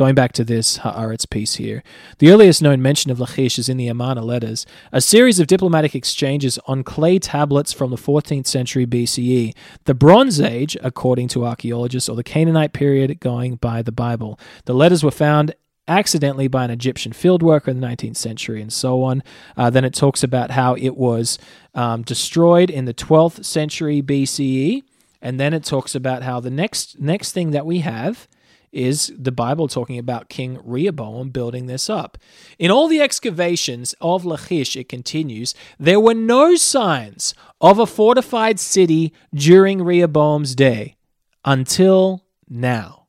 Going 0.00 0.14
back 0.14 0.32
to 0.32 0.44
this 0.44 0.78
Haaretz 0.78 1.28
piece 1.28 1.56
here, 1.56 1.82
the 2.20 2.30
earliest 2.30 2.62
known 2.62 2.80
mention 2.80 3.10
of 3.10 3.20
Lachish 3.20 3.58
is 3.58 3.68
in 3.68 3.76
the 3.76 3.88
Amarna 3.88 4.22
letters, 4.22 4.64
a 4.92 5.00
series 5.02 5.38
of 5.38 5.46
diplomatic 5.46 5.94
exchanges 5.94 6.58
on 6.64 6.82
clay 6.82 7.18
tablets 7.18 7.70
from 7.74 7.90
the 7.90 7.98
14th 7.98 8.46
century 8.46 8.86
BCE, 8.86 9.54
the 9.84 9.92
Bronze 9.92 10.40
Age, 10.40 10.74
according 10.82 11.28
to 11.28 11.44
archaeologists, 11.44 12.08
or 12.08 12.16
the 12.16 12.24
Canaanite 12.24 12.72
period 12.72 13.20
going 13.20 13.56
by 13.56 13.82
the 13.82 13.92
Bible. 13.92 14.40
The 14.64 14.72
letters 14.72 15.04
were 15.04 15.10
found 15.10 15.54
accidentally 15.86 16.48
by 16.48 16.64
an 16.64 16.70
Egyptian 16.70 17.12
field 17.12 17.42
worker 17.42 17.70
in 17.70 17.82
the 17.82 17.86
19th 17.86 18.16
century 18.16 18.62
and 18.62 18.72
so 18.72 19.02
on. 19.02 19.22
Uh, 19.54 19.68
then 19.68 19.84
it 19.84 19.92
talks 19.92 20.22
about 20.22 20.52
how 20.52 20.76
it 20.76 20.96
was 20.96 21.38
um, 21.74 22.00
destroyed 22.04 22.70
in 22.70 22.86
the 22.86 22.94
12th 22.94 23.44
century 23.44 24.00
BCE. 24.00 24.82
And 25.20 25.38
then 25.38 25.52
it 25.52 25.62
talks 25.62 25.94
about 25.94 26.22
how 26.22 26.40
the 26.40 26.48
next 26.48 26.98
next 26.98 27.32
thing 27.32 27.50
that 27.50 27.66
we 27.66 27.80
have 27.80 28.26
is 28.72 29.12
the 29.16 29.32
Bible 29.32 29.68
talking 29.68 29.98
about 29.98 30.28
King 30.28 30.58
Rehoboam 30.64 31.30
building 31.30 31.66
this 31.66 31.90
up. 31.90 32.18
In 32.58 32.70
all 32.70 32.88
the 32.88 33.00
excavations 33.00 33.94
of 34.00 34.24
Lachish, 34.24 34.76
it 34.76 34.88
continues, 34.88 35.54
there 35.78 36.00
were 36.00 36.14
no 36.14 36.54
signs 36.54 37.34
of 37.60 37.78
a 37.78 37.86
fortified 37.86 38.60
city 38.60 39.12
during 39.34 39.82
Rehoboam's 39.82 40.54
day 40.54 40.96
until 41.44 42.24
now. 42.48 43.06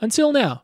Until 0.00 0.32
now. 0.32 0.63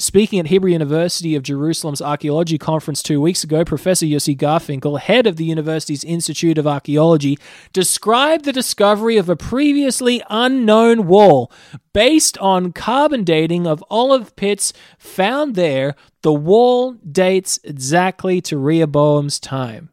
Speaking 0.00 0.40
at 0.40 0.46
Hebrew 0.46 0.70
University 0.70 1.34
of 1.34 1.42
Jerusalem's 1.42 2.00
Archaeology 2.00 2.56
Conference 2.56 3.02
two 3.02 3.20
weeks 3.20 3.44
ago, 3.44 3.66
Professor 3.66 4.06
Yossi 4.06 4.34
Garfinkel, 4.34 4.98
head 4.98 5.26
of 5.26 5.36
the 5.36 5.44
university's 5.44 6.04
Institute 6.04 6.56
of 6.56 6.66
Archaeology, 6.66 7.38
described 7.74 8.46
the 8.46 8.52
discovery 8.52 9.18
of 9.18 9.28
a 9.28 9.36
previously 9.36 10.22
unknown 10.30 11.06
wall. 11.06 11.52
Based 11.92 12.38
on 12.38 12.72
carbon 12.72 13.24
dating 13.24 13.66
of 13.66 13.84
olive 13.90 14.34
pits 14.36 14.72
found 14.98 15.54
there, 15.54 15.94
the 16.22 16.32
wall 16.32 16.92
dates 16.94 17.60
exactly 17.62 18.40
to 18.40 18.56
Rehoboam's 18.56 19.38
time. 19.38 19.90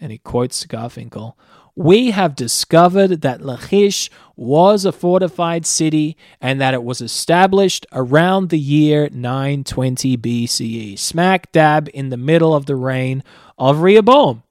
And 0.00 0.12
he 0.12 0.18
quotes 0.18 0.64
Garfinkel 0.64 1.34
we 1.76 2.12
have 2.12 2.36
discovered 2.36 3.22
that 3.22 3.42
Lachish 3.42 4.10
was 4.36 4.84
a 4.84 4.92
fortified 4.92 5.66
city 5.66 6.16
and 6.40 6.60
that 6.60 6.74
it 6.74 6.84
was 6.84 7.00
established 7.00 7.86
around 7.92 8.48
the 8.50 8.58
year 8.58 9.08
920 9.12 10.16
BCE, 10.16 10.98
smack 10.98 11.50
dab 11.52 11.88
in 11.92 12.10
the 12.10 12.16
middle 12.16 12.54
of 12.54 12.66
the 12.66 12.76
reign 12.76 13.22
of 13.58 13.80
Rehoboam. 13.80 14.42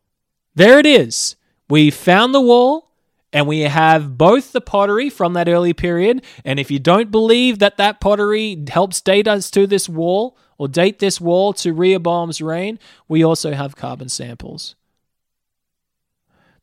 There 0.55 0.79
it 0.79 0.85
is. 0.85 1.35
We 1.69 1.91
found 1.91 2.33
the 2.33 2.41
wall 2.41 2.91
and 3.31 3.47
we 3.47 3.61
have 3.61 4.17
both 4.17 4.51
the 4.51 4.61
pottery 4.61 5.09
from 5.09 5.33
that 5.33 5.49
early 5.49 5.73
period. 5.73 6.23
And 6.45 6.59
if 6.59 6.69
you 6.69 6.77
don't 6.77 7.09
believe 7.09 7.59
that 7.59 7.77
that 7.77 7.99
pottery 7.99 8.63
helps 8.69 9.01
date 9.01 9.27
us 9.27 9.49
to 9.51 9.65
this 9.65 9.89
wall 9.89 10.37
or 10.57 10.67
date 10.67 10.99
this 10.99 11.19
wall 11.19 11.53
to 11.53 11.73
Rehoboam's 11.73 12.41
reign, 12.41 12.79
we 13.07 13.23
also 13.23 13.53
have 13.53 13.75
carbon 13.75 14.09
samples. 14.09 14.75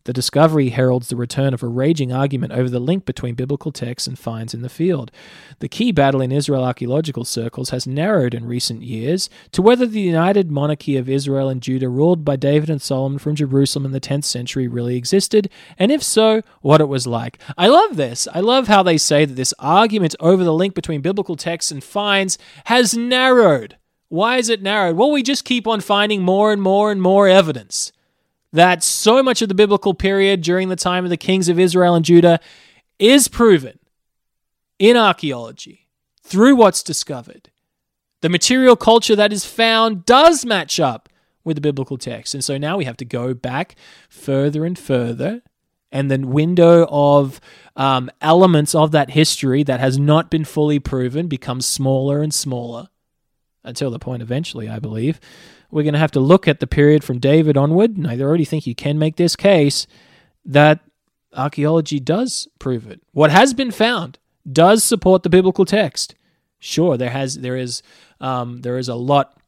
The 0.04 0.12
discovery 0.14 0.70
heralds 0.70 1.08
the 1.08 1.16
return 1.16 1.52
of 1.52 1.62
a 1.62 1.68
raging 1.68 2.10
argument 2.10 2.54
over 2.54 2.70
the 2.70 2.80
link 2.80 3.04
between 3.04 3.34
biblical 3.34 3.70
texts 3.70 4.06
and 4.06 4.18
finds 4.18 4.54
in 4.54 4.62
the 4.62 4.70
field. 4.70 5.10
The 5.58 5.68
key 5.68 5.92
battle 5.92 6.22
in 6.22 6.32
Israel 6.32 6.64
archaeological 6.64 7.26
circles 7.26 7.68
has 7.68 7.86
narrowed 7.86 8.32
in 8.32 8.46
recent 8.46 8.82
years 8.82 9.28
to 9.52 9.60
whether 9.60 9.84
the 9.84 10.00
united 10.00 10.50
monarchy 10.50 10.96
of 10.96 11.08
Israel 11.08 11.50
and 11.50 11.60
Judah, 11.60 11.90
ruled 11.90 12.24
by 12.24 12.36
David 12.36 12.70
and 12.70 12.80
Solomon 12.80 13.18
from 13.18 13.34
Jerusalem 13.34 13.84
in 13.84 13.92
the 13.92 14.00
10th 14.00 14.24
century, 14.24 14.66
really 14.66 14.96
existed, 14.96 15.50
and 15.78 15.92
if 15.92 16.02
so, 16.02 16.42
what 16.62 16.80
it 16.80 16.88
was 16.88 17.06
like. 17.06 17.38
I 17.58 17.68
love 17.68 17.96
this. 17.96 18.26
I 18.32 18.40
love 18.40 18.68
how 18.68 18.82
they 18.82 18.96
say 18.96 19.26
that 19.26 19.34
this 19.34 19.54
argument 19.58 20.16
over 20.18 20.44
the 20.44 20.54
link 20.54 20.74
between 20.74 21.02
biblical 21.02 21.36
texts 21.36 21.70
and 21.70 21.84
finds 21.84 22.38
has 22.64 22.96
narrowed. 22.96 23.76
Why 24.08 24.38
is 24.38 24.48
it 24.48 24.62
narrowed? 24.62 24.96
Well, 24.96 25.10
we 25.10 25.22
just 25.22 25.44
keep 25.44 25.66
on 25.66 25.80
finding 25.80 26.22
more 26.22 26.52
and 26.52 26.62
more 26.62 26.90
and 26.90 27.02
more 27.02 27.28
evidence 27.28 27.92
that 28.52 28.82
so 28.82 29.22
much 29.22 29.42
of 29.42 29.48
the 29.48 29.54
biblical 29.54 29.94
period 29.94 30.42
during 30.42 30.68
the 30.68 30.76
time 30.76 31.04
of 31.04 31.10
the 31.10 31.16
kings 31.16 31.48
of 31.48 31.58
Israel 31.58 31.94
and 31.94 32.04
Judah 32.04 32.40
is 32.98 33.28
proven 33.28 33.78
in 34.78 34.96
archaeology 34.96 35.88
through 36.22 36.56
what's 36.56 36.82
discovered. 36.82 37.50
The 38.22 38.28
material 38.28 38.76
culture 38.76 39.16
that 39.16 39.32
is 39.32 39.44
found 39.44 40.04
does 40.04 40.44
match 40.44 40.78
up 40.78 41.08
with 41.44 41.56
the 41.56 41.60
biblical 41.60 41.96
text. 41.96 42.34
And 42.34 42.44
so 42.44 42.58
now 42.58 42.76
we 42.76 42.84
have 42.84 42.96
to 42.98 43.04
go 43.04 43.32
back 43.34 43.76
further 44.08 44.64
and 44.64 44.78
further. 44.78 45.42
And 45.92 46.10
the 46.10 46.18
window 46.18 46.86
of 46.90 47.40
um, 47.76 48.10
elements 48.20 48.74
of 48.74 48.92
that 48.92 49.10
history 49.10 49.62
that 49.64 49.80
has 49.80 49.98
not 49.98 50.30
been 50.30 50.44
fully 50.44 50.78
proven 50.78 51.26
becomes 51.28 51.66
smaller 51.66 52.22
and 52.22 52.32
smaller 52.32 52.88
until 53.64 53.90
the 53.90 53.98
point 53.98 54.22
eventually, 54.22 54.68
I 54.68 54.78
believe, 54.78 55.20
we're 55.70 55.82
going 55.82 55.94
to 55.94 56.00
have 56.00 56.12
to 56.12 56.20
look 56.20 56.48
at 56.48 56.60
the 56.60 56.66
period 56.66 57.04
from 57.04 57.18
David 57.18 57.56
onward. 57.56 57.96
And 57.96 58.06
I 58.06 58.18
already 58.20 58.44
think 58.44 58.66
you 58.66 58.74
can 58.74 58.98
make 58.98 59.16
this 59.16 59.36
case 59.36 59.86
that 60.44 60.80
archaeology 61.34 62.00
does 62.00 62.48
prove 62.58 62.90
it. 62.90 63.00
What 63.12 63.30
has 63.30 63.54
been 63.54 63.70
found 63.70 64.18
does 64.50 64.82
support 64.82 65.22
the 65.22 65.30
biblical 65.30 65.64
text. 65.64 66.14
Sure, 66.58 66.96
there 66.96 67.10
has 67.10 67.38
there 67.38 67.56
is 67.56 67.82
um, 68.20 68.60
there 68.62 68.78
is 68.78 68.88
a 68.88 68.94
lot 68.94 69.40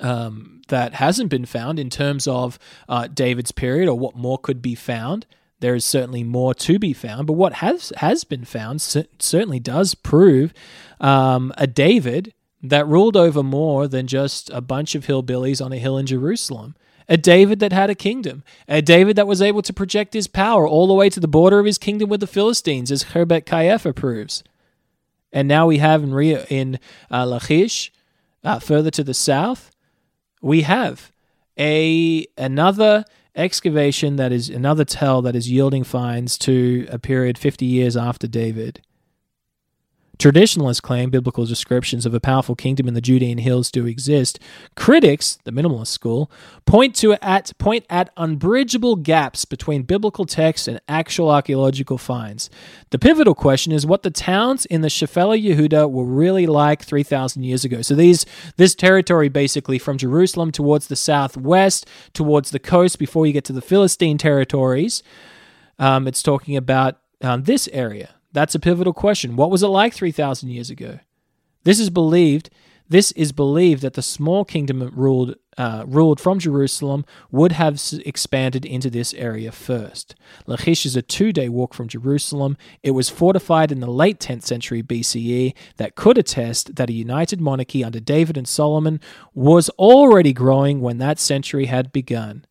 um, 0.00 0.62
that 0.68 0.94
hasn't 0.94 1.30
been 1.30 1.46
found 1.46 1.78
in 1.78 1.90
terms 1.90 2.28
of 2.28 2.58
uh, 2.88 3.08
David's 3.08 3.52
period 3.52 3.88
or 3.88 3.98
what 3.98 4.14
more 4.14 4.38
could 4.38 4.62
be 4.62 4.74
found. 4.74 5.26
There 5.58 5.74
is 5.74 5.84
certainly 5.84 6.24
more 6.24 6.54
to 6.54 6.78
be 6.78 6.92
found, 6.92 7.26
but 7.26 7.34
what 7.34 7.54
has 7.54 7.92
has 7.96 8.24
been 8.24 8.44
found 8.44 8.80
certainly 8.80 9.60
does 9.60 9.94
prove 9.94 10.54
um, 11.00 11.52
a 11.58 11.66
David 11.66 12.32
that 12.62 12.86
ruled 12.86 13.16
over 13.16 13.42
more 13.42 13.88
than 13.88 14.06
just 14.06 14.50
a 14.50 14.60
bunch 14.60 14.94
of 14.94 15.06
hillbillies 15.06 15.64
on 15.64 15.72
a 15.72 15.78
hill 15.78 15.96
in 15.96 16.06
Jerusalem. 16.06 16.74
A 17.08 17.16
David 17.16 17.58
that 17.58 17.72
had 17.72 17.90
a 17.90 17.94
kingdom. 17.94 18.44
A 18.68 18.80
David 18.80 19.16
that 19.16 19.26
was 19.26 19.42
able 19.42 19.62
to 19.62 19.72
project 19.72 20.14
his 20.14 20.28
power 20.28 20.68
all 20.68 20.86
the 20.86 20.94
way 20.94 21.08
to 21.10 21.18
the 21.18 21.26
border 21.26 21.58
of 21.58 21.66
his 21.66 21.78
kingdom 21.78 22.08
with 22.08 22.20
the 22.20 22.26
Philistines, 22.26 22.92
as 22.92 23.04
Khirbet 23.04 23.44
Qeiyafa 23.44 23.94
proves. 23.96 24.44
And 25.32 25.48
now 25.48 25.66
we 25.66 25.78
have 25.78 26.02
in, 26.02 26.14
Rio, 26.14 26.44
in 26.48 26.78
uh, 27.10 27.26
Lachish, 27.26 27.92
uh, 28.44 28.58
further 28.58 28.90
to 28.92 29.02
the 29.02 29.14
south, 29.14 29.70
we 30.40 30.62
have 30.62 31.12
a 31.58 32.26
another 32.38 33.04
excavation 33.34 34.16
that 34.16 34.32
is 34.32 34.48
another 34.48 34.84
tell 34.84 35.22
that 35.22 35.36
is 35.36 35.50
yielding 35.50 35.84
finds 35.84 36.38
to 36.38 36.86
a 36.90 36.98
period 36.98 37.38
50 37.38 37.66
years 37.66 37.96
after 37.96 38.26
David. 38.26 38.80
Traditionalists 40.20 40.82
claim 40.82 41.08
biblical 41.08 41.46
descriptions 41.46 42.04
of 42.04 42.12
a 42.12 42.20
powerful 42.20 42.54
kingdom 42.54 42.86
in 42.86 42.92
the 42.92 43.00
Judean 43.00 43.38
hills 43.38 43.70
do 43.70 43.86
exist. 43.86 44.38
Critics, 44.76 45.38
the 45.44 45.50
minimalist 45.50 45.86
school, 45.86 46.30
point 46.66 46.94
to 46.96 47.14
at 47.22 47.52
point 47.56 47.86
at 47.88 48.10
unbridgeable 48.18 48.96
gaps 48.96 49.46
between 49.46 49.82
biblical 49.82 50.26
texts 50.26 50.68
and 50.68 50.78
actual 50.86 51.30
archaeological 51.30 51.96
finds. 51.96 52.50
The 52.90 52.98
pivotal 52.98 53.34
question 53.34 53.72
is 53.72 53.86
what 53.86 54.02
the 54.02 54.10
towns 54.10 54.66
in 54.66 54.82
the 54.82 54.88
Shephelah 54.88 55.42
Yehuda 55.42 55.90
were 55.90 56.04
really 56.04 56.46
like 56.46 56.82
3000 56.82 57.42
years 57.42 57.64
ago. 57.64 57.80
So 57.80 57.94
these 57.94 58.26
this 58.58 58.74
territory 58.74 59.30
basically 59.30 59.78
from 59.78 59.96
Jerusalem 59.96 60.52
towards 60.52 60.88
the 60.88 60.96
southwest, 60.96 61.88
towards 62.12 62.50
the 62.50 62.58
coast 62.58 62.98
before 62.98 63.26
you 63.26 63.32
get 63.32 63.46
to 63.46 63.54
the 63.54 63.62
Philistine 63.62 64.18
territories. 64.18 65.02
Um, 65.78 66.06
it's 66.06 66.22
talking 66.22 66.58
about 66.58 66.98
um, 67.22 67.44
this 67.44 67.70
area 67.72 68.16
that's 68.32 68.54
a 68.54 68.60
pivotal 68.60 68.92
question. 68.92 69.36
What 69.36 69.50
was 69.50 69.62
it 69.62 69.68
like 69.68 69.94
3,000 69.94 70.48
years 70.48 70.70
ago? 70.70 71.00
This 71.64 71.80
is 71.80 71.90
believed. 71.90 72.50
This 72.88 73.12
is 73.12 73.30
believed 73.30 73.82
that 73.82 73.94
the 73.94 74.02
small 74.02 74.44
kingdom 74.44 74.90
ruled 74.94 75.36
uh, 75.56 75.84
ruled 75.86 76.18
from 76.18 76.38
Jerusalem 76.38 77.04
would 77.30 77.52
have 77.52 77.78
expanded 78.06 78.64
into 78.64 78.88
this 78.88 79.12
area 79.14 79.52
first. 79.52 80.14
Lachish 80.46 80.86
is 80.86 80.96
a 80.96 81.02
two-day 81.02 81.50
walk 81.50 81.74
from 81.74 81.86
Jerusalem. 81.86 82.56
It 82.82 82.92
was 82.92 83.10
fortified 83.10 83.70
in 83.70 83.80
the 83.80 83.90
late 83.90 84.18
10th 84.18 84.44
century 84.44 84.82
BCE 84.82 85.54
that 85.76 85.96
could 85.96 86.16
attest 86.16 86.76
that 86.76 86.88
a 86.88 86.94
united 86.94 87.40
monarchy 87.42 87.84
under 87.84 88.00
David 88.00 88.38
and 88.38 88.48
Solomon 88.48 89.00
was 89.34 89.68
already 89.70 90.32
growing 90.32 90.80
when 90.80 90.96
that 90.98 91.18
century 91.18 91.66
had 91.66 91.92
begun. 91.92 92.46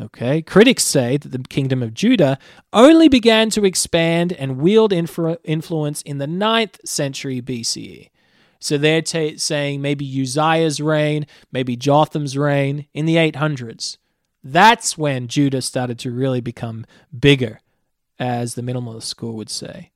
Okay, 0.00 0.40
critics 0.40 0.84
say 0.84 1.18
that 1.18 1.32
the 1.32 1.38
kingdom 1.40 1.82
of 1.82 1.92
Judah 1.92 2.38
only 2.72 3.08
began 3.08 3.50
to 3.50 3.64
expand 3.66 4.32
and 4.32 4.56
wield 4.56 4.90
infra- 4.90 5.38
influence 5.44 6.00
in 6.02 6.16
the 6.16 6.26
9th 6.26 6.76
century 6.86 7.42
BCE. 7.42 8.08
So 8.58 8.78
they're 8.78 9.02
t- 9.02 9.36
saying 9.36 9.82
maybe 9.82 10.06
Uzziah's 10.22 10.80
reign, 10.80 11.26
maybe 11.50 11.76
Jotham's 11.76 12.38
reign 12.38 12.86
in 12.94 13.04
the 13.04 13.16
800s. 13.16 13.98
That's 14.42 14.96
when 14.96 15.28
Judah 15.28 15.60
started 15.60 15.98
to 16.00 16.10
really 16.10 16.40
become 16.40 16.86
bigger, 17.16 17.60
as 18.18 18.54
the 18.54 18.62
minimalist 18.62 19.02
school 19.02 19.34
would 19.36 19.50
say. 19.50 19.90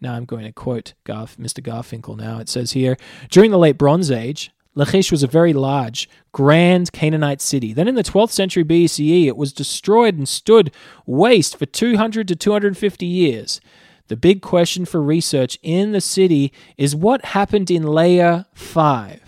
Now 0.00 0.14
I'm 0.14 0.24
going 0.24 0.44
to 0.44 0.52
quote 0.52 0.94
Garf- 1.04 1.36
Mr. 1.36 1.62
Garfinkel 1.62 2.16
now. 2.16 2.38
It 2.38 2.48
says 2.48 2.72
here 2.72 2.96
During 3.30 3.50
the 3.50 3.58
late 3.58 3.78
Bronze 3.78 4.10
Age, 4.10 4.50
Lachish 4.76 5.10
was 5.10 5.22
a 5.22 5.26
very 5.26 5.54
large, 5.54 6.08
grand 6.32 6.92
Canaanite 6.92 7.40
city. 7.40 7.72
Then 7.72 7.88
in 7.88 7.94
the 7.94 8.04
12th 8.04 8.30
century 8.30 8.62
BCE, 8.62 9.26
it 9.26 9.36
was 9.36 9.52
destroyed 9.52 10.16
and 10.16 10.28
stood 10.28 10.70
waste 11.06 11.56
for 11.56 11.64
200 11.64 12.28
to 12.28 12.36
250 12.36 13.06
years. 13.06 13.60
The 14.08 14.16
big 14.16 14.42
question 14.42 14.84
for 14.84 15.02
research 15.02 15.58
in 15.62 15.92
the 15.92 16.00
city 16.00 16.52
is 16.76 16.94
what 16.94 17.24
happened 17.24 17.70
in 17.70 17.82
layer 17.82 18.44
5. 18.52 19.25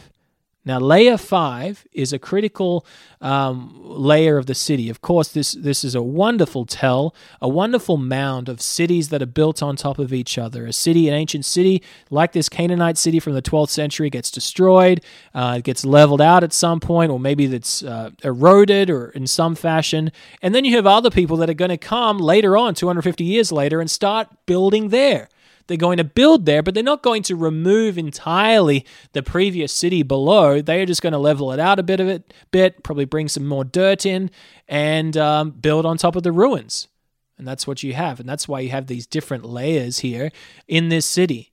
Now, 0.65 0.79
layer 0.79 1.17
five 1.17 1.87
is 1.93 2.13
a 2.13 2.19
critical 2.19 2.85
um, 3.21 3.81
layer 3.83 4.37
of 4.37 4.47
the 4.47 4.55
city. 4.55 4.91
Of 4.91 5.01
course, 5.01 5.29
this 5.29 5.53
this 5.53 5.83
is 5.83 5.95
a 5.95 6.03
wonderful 6.03 6.67
tell, 6.67 7.15
a 7.41 7.49
wonderful 7.49 7.97
mound 7.97 8.49
of 8.49 8.61
cities 8.61 9.09
that 9.09 9.23
are 9.23 9.27
built 9.27 9.63
on 9.63 9.77
top 9.77 9.99
of 9.99 10.13
each 10.13 10.37
other. 10.37 10.67
A 10.67 10.73
city, 10.73 11.09
an 11.09 11.15
ancient 11.15 11.45
city 11.45 11.83
like 12.11 12.33
this 12.33 12.49
Canaanite 12.49 12.99
city 12.99 13.19
from 13.19 13.33
the 13.33 13.41
12th 13.41 13.71
century, 13.71 14.11
gets 14.11 14.31
destroyed, 14.31 15.01
uh, 15.35 15.57
it 15.59 15.65
gets 15.65 15.85
leveled 15.87 16.21
out 16.21 16.45
at 16.45 16.53
some 16.53 16.81
point, 16.81 17.11
or 17.11 17.19
maybe 17.19 17.47
it's 17.47 17.83
uh, 17.83 18.11
eroded 18.23 18.91
or 18.91 19.09
in 19.11 19.27
some 19.27 19.55
fashion. 19.55 20.13
And 20.43 20.55
then 20.55 20.65
you 20.65 20.77
have 20.77 20.87
other 20.87 21.11
people 21.11 21.39
that 21.39 21.49
are 21.49 21.55
going 21.55 21.71
to 21.71 21.79
come 21.79 22.19
later 22.19 22.57
on, 22.57 22.75
250 22.75 23.25
years 23.25 23.51
later, 23.53 23.81
and 23.81 23.91
start 23.91 24.29
building 24.45 24.91
there. 24.91 25.29
They're 25.69 25.77
going 25.77 25.99
to 25.99 26.05
build 26.05 26.47
there, 26.47 26.63
but 26.63 26.75
they're 26.75 26.83
not 26.83 27.03
going 27.03 27.23
to 27.25 27.37
remove 27.37 27.97
entirely 27.97 28.85
the 29.13 29.23
previous 29.23 29.73
city 29.73 30.03
below. 30.03 30.61
They 30.61 30.81
are 30.83 30.87
just 30.87 31.03
going 31.03 31.13
to 31.13 31.19
level 31.19 31.53
it 31.53 31.61
out 31.61 31.79
a 31.79 31.83
bit 31.83 32.01
of 32.01 32.09
it, 32.09 32.35
bit, 32.51 32.83
probably 32.83 33.05
bring 33.05 33.29
some 33.29 33.47
more 33.47 33.65
dirt 33.65 34.05
in, 34.07 34.31
and 34.67 35.17
um, 35.17 35.51
build 35.51 35.87
on 35.87 35.99
top 35.99 36.17
of 36.17 36.23
the 36.23 36.33
ruins. 36.33 36.89
And 37.37 37.47
that's 37.47 37.67
what 37.67 37.83
you 37.83 37.93
have. 37.93 38.19
And 38.19 38.29
that's 38.29 38.49
why 38.49 38.61
you 38.61 38.71
have 38.71 38.87
these 38.87 39.07
different 39.07 39.45
layers 39.45 40.01
here 40.01 40.33
in 40.67 40.89
this 40.89 41.07
city. 41.07 41.53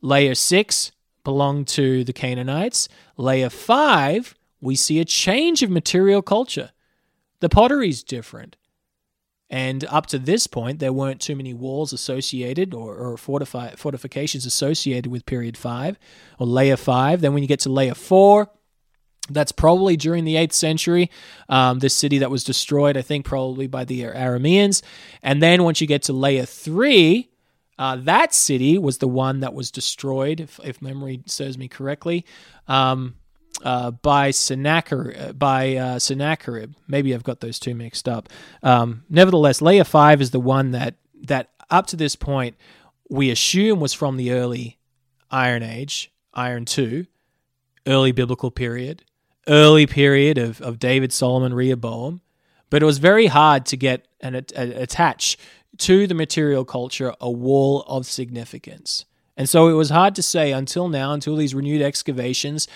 Layer 0.00 0.34
six 0.34 0.92
belonged 1.24 1.68
to 1.68 2.04
the 2.04 2.12
Canaanites. 2.12 2.88
Layer 3.16 3.50
five, 3.50 4.34
we 4.60 4.74
see 4.76 5.00
a 5.00 5.04
change 5.04 5.62
of 5.62 5.70
material 5.70 6.22
culture. 6.22 6.70
The 7.40 7.48
pottery's 7.48 8.02
different. 8.02 8.56
And 9.52 9.84
up 9.90 10.06
to 10.06 10.18
this 10.18 10.46
point, 10.46 10.78
there 10.78 10.94
weren't 10.94 11.20
too 11.20 11.36
many 11.36 11.52
walls 11.52 11.92
associated 11.92 12.72
or, 12.72 12.96
or 12.96 13.18
fortifications 13.18 14.46
associated 14.46 15.10
with 15.10 15.26
period 15.26 15.58
five 15.58 15.98
or 16.38 16.46
layer 16.46 16.78
five. 16.78 17.20
Then 17.20 17.34
when 17.34 17.42
you 17.42 17.48
get 17.48 17.60
to 17.60 17.68
layer 17.68 17.94
four, 17.94 18.48
that's 19.28 19.52
probably 19.52 19.98
during 19.98 20.24
the 20.24 20.36
8th 20.36 20.54
century. 20.54 21.10
Um, 21.50 21.80
this 21.80 21.94
city 21.94 22.16
that 22.18 22.30
was 22.30 22.44
destroyed, 22.44 22.96
I 22.96 23.02
think, 23.02 23.26
probably 23.26 23.66
by 23.66 23.84
the 23.84 24.00
Arameans. 24.04 24.80
And 25.22 25.42
then 25.42 25.64
once 25.64 25.82
you 25.82 25.86
get 25.86 26.04
to 26.04 26.14
layer 26.14 26.46
three, 26.46 27.28
uh, 27.78 27.96
that 27.96 28.32
city 28.32 28.78
was 28.78 28.98
the 28.98 29.08
one 29.08 29.40
that 29.40 29.52
was 29.52 29.70
destroyed, 29.70 30.40
if, 30.40 30.60
if 30.64 30.80
memory 30.80 31.20
serves 31.26 31.58
me 31.58 31.68
correctly. 31.68 32.24
Um, 32.68 33.16
uh, 33.62 33.90
by 33.90 34.30
Sennacherib, 34.30 35.16
uh, 35.18 35.32
by 35.32 35.76
uh, 35.76 35.98
Sennacherib. 35.98 36.72
Maybe 36.88 37.14
I've 37.14 37.22
got 37.22 37.40
those 37.40 37.58
two 37.58 37.74
mixed 37.74 38.08
up. 38.08 38.28
Um, 38.62 39.04
nevertheless, 39.08 39.62
layer 39.62 39.84
five 39.84 40.20
is 40.20 40.30
the 40.30 40.40
one 40.40 40.72
that 40.72 40.96
that 41.22 41.50
up 41.70 41.86
to 41.88 41.96
this 41.96 42.16
point 42.16 42.56
we 43.08 43.30
assume 43.30 43.80
was 43.80 43.92
from 43.92 44.16
the 44.16 44.32
early 44.32 44.78
Iron 45.30 45.62
Age, 45.62 46.12
Iron 46.34 46.64
Two, 46.64 47.06
early 47.86 48.12
biblical 48.12 48.50
period, 48.50 49.04
early 49.48 49.86
period 49.86 50.38
of, 50.38 50.60
of 50.60 50.78
David, 50.78 51.12
Solomon, 51.12 51.54
Rehoboam. 51.54 52.20
But 52.70 52.82
it 52.82 52.86
was 52.86 52.98
very 52.98 53.26
hard 53.26 53.66
to 53.66 53.76
get 53.76 54.08
and 54.20 54.34
attach 54.34 55.36
to 55.78 56.06
the 56.06 56.14
material 56.14 56.64
culture 56.64 57.14
a 57.20 57.30
wall 57.30 57.82
of 57.86 58.06
significance. 58.06 59.04
And 59.36 59.48
so 59.48 59.68
it 59.68 59.72
was 59.72 59.90
hard 59.90 60.14
to 60.14 60.22
say 60.22 60.52
until 60.52 60.88
now, 60.88 61.12
until 61.12 61.36
these 61.36 61.54
renewed 61.54 61.82
excavations, 61.82 62.68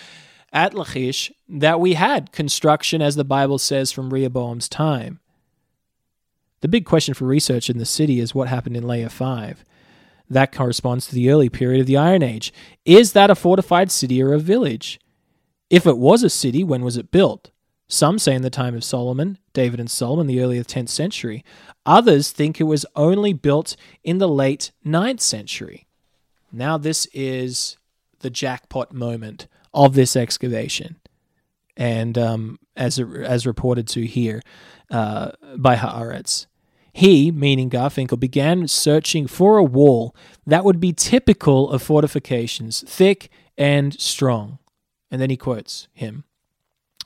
at 0.53 0.75
Lachish 0.75 1.33
that 1.49 1.81
we 1.81 1.95
had 1.95 2.33
construction, 2.33 3.03
as 3.03 3.17
the 3.17 3.25
Bible 3.25 3.59
says, 3.59 3.93
from 3.93 4.13
Rehoboam's 4.13 4.69
time. 4.69 5.21
The 6.61 6.69
big 6.69 6.85
question 6.85 7.15
for 7.15 7.27
research 7.27 7.69
in 7.69 7.79
the 7.79 7.85
city 7.85 8.21
is 8.21 8.35
what 8.35 8.49
happened 8.49 8.77
in 8.77 8.87
Layer 8.87 9.09
5. 9.09 9.65
That 10.29 10.53
corresponds 10.53 11.07
to 11.07 11.15
the 11.15 11.31
early 11.31 11.49
period 11.49 11.81
of 11.81 11.87
the 11.87 11.97
Iron 11.97 12.23
Age. 12.23 12.53
Is 12.85 13.13
that 13.13 13.31
a 13.31 13.35
fortified 13.35 13.93
city 13.93 14.23
or 14.23 14.33
a 14.33 14.39
village? 14.39 14.99
If 15.71 15.87
it 15.87 15.99
was 15.99 16.23
a 16.23 16.31
city, 16.31 16.65
when 16.65 16.83
was 16.83 16.97
it 16.97 17.11
built? 17.11 17.51
Some 17.89 18.19
say 18.19 18.35
in 18.35 18.43
the 18.43 18.51
time 18.51 18.75
of 18.75 18.83
Solomon, 18.83 19.39
David 19.53 19.79
and 19.79 19.91
Solomon, 19.91 20.27
the 20.27 20.41
early 20.41 20.59
10th 20.59 20.89
century. 20.89 21.45
Others 21.85 22.33
think 22.33 22.61
it 22.61 22.65
was 22.65 22.87
only 22.97 23.33
built 23.33 23.77
in 24.03 24.19
the 24.19 24.29
late 24.29 24.73
9th 24.85 25.21
century. 25.21 25.87
Now, 26.51 26.79
this 26.79 27.07
is 27.13 27.77
the 28.21 28.31
jackpot 28.31 28.93
moment 28.93 29.47
of 29.77 29.95
this 29.95 30.17
excavation. 30.17 30.97
And 31.77 32.17
um, 32.17 32.59
as, 32.75 32.99
as 32.99 33.47
reported 33.47 33.87
to 33.89 34.07
here 34.07 34.41
uh, 34.91 35.33
by 35.57 35.77
Haaretz, 35.77 36.47
he, 36.93 37.31
meaning 37.31 37.69
Garfinkel, 37.69 38.19
began 38.19 38.67
searching 38.67 39.27
for 39.27 39.59
a 39.59 39.65
wall 39.65 40.17
that 40.47 40.65
would 40.65 40.81
be 40.81 40.95
typical 40.95 41.71
of 41.71 41.83
fortifications, 41.83 42.83
thick 42.89 43.31
and 43.59 44.01
strong. 44.01 44.59
And 45.11 45.21
then 45.21 45.29
he 45.29 45.37
quotes 45.37 45.89
him. 45.93 46.25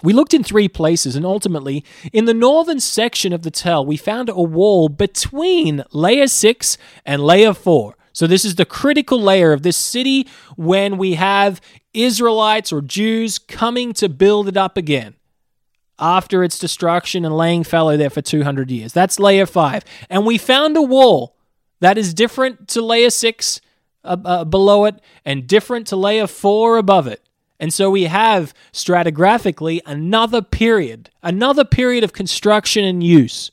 We 0.03 0.13
looked 0.13 0.33
in 0.33 0.45
three 0.45 0.69
places, 0.69 1.17
and 1.17 1.27
ultimately, 1.27 1.85
in 2.13 2.25
the 2.25 2.33
northern 2.33 2.81
section 2.81 3.33
of 3.33 3.43
the 3.43 3.51
tell, 3.51 3.85
we 3.85 3.97
found 3.97 4.29
a 4.29 4.41
wall 4.41 4.89
between 4.89 5.85
layer 5.93 6.29
6 6.29 6.79
and 7.05 7.23
layer 7.23 7.53
4. 7.53 7.97
So, 8.13 8.27
this 8.27 8.45
is 8.45 8.57
the 8.57 8.65
critical 8.65 9.21
layer 9.21 9.53
of 9.53 9.63
this 9.63 9.77
city 9.77 10.29
when 10.57 10.99
we 10.99 11.15
have 11.15 11.61
Israelites 11.95 12.73
or 12.73 12.81
Jews 12.81 13.39
coming 13.39 13.93
to 13.95 14.09
build 14.09 14.49
it 14.49 14.57
up 14.57 14.77
again 14.77 15.15
after 15.99 16.43
its 16.43 16.59
destruction 16.59 17.25
and 17.25 17.37
laying 17.37 17.63
fallow 17.63 17.97
there 17.97 18.11
for 18.11 18.23
200 18.23 18.71
years. 18.71 18.93
That's 18.93 19.21
layer 19.21 19.47
5. 19.47 19.85
And 20.09 20.25
we 20.25 20.39
found 20.39 20.77
a 20.77 20.83
wall 20.83 21.37
that 21.81 21.99
is 21.99 22.15
different 22.15 22.69
to 22.69 22.83
layer 22.83 23.11
6 23.11 23.61
uh, 24.03 24.17
uh, 24.25 24.45
below 24.45 24.87
it 24.87 25.01
and 25.25 25.47
different 25.47 25.87
to 25.89 25.97
layer 25.97 26.27
4 26.27 26.79
above 26.79 27.07
it. 27.07 27.23
And 27.59 27.73
so 27.73 27.91
we 27.91 28.05
have 28.05 28.55
stratigraphically 28.73 29.81
another 29.85 30.41
period, 30.41 31.11
another 31.23 31.65
period 31.65 32.03
of 32.03 32.15
construction 32.15 32.85
and 32.85 33.05
use. 33.05 33.51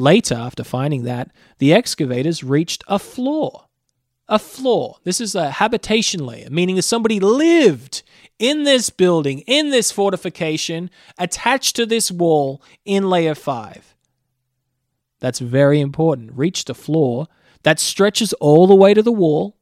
Later, 0.00 0.34
after 0.34 0.64
finding 0.64 1.04
that, 1.04 1.30
the 1.58 1.74
excavators 1.74 2.42
reached 2.42 2.82
a 2.88 2.98
floor 2.98 3.66
a 4.30 4.38
floor. 4.38 4.96
This 5.02 5.20
is 5.20 5.34
a 5.34 5.50
habitation 5.50 6.24
layer, 6.24 6.48
meaning 6.50 6.76
that 6.76 6.82
somebody 6.82 7.18
lived 7.18 8.04
in 8.38 8.62
this 8.62 8.88
building, 8.88 9.40
in 9.40 9.70
this 9.70 9.90
fortification, 9.90 10.88
attached 11.18 11.74
to 11.76 11.84
this 11.84 12.12
wall 12.12 12.62
in 12.84 13.10
layer 13.10 13.34
5. 13.34 13.96
That's 15.18 15.40
very 15.40 15.80
important. 15.80 16.30
Reached 16.34 16.70
a 16.70 16.74
floor. 16.74 17.26
that 17.62 17.78
stretches 17.78 18.32
all 18.34 18.66
the 18.66 18.74
way 18.74 18.94
to 18.94 19.02
the 19.02 19.12
wall, 19.12 19.58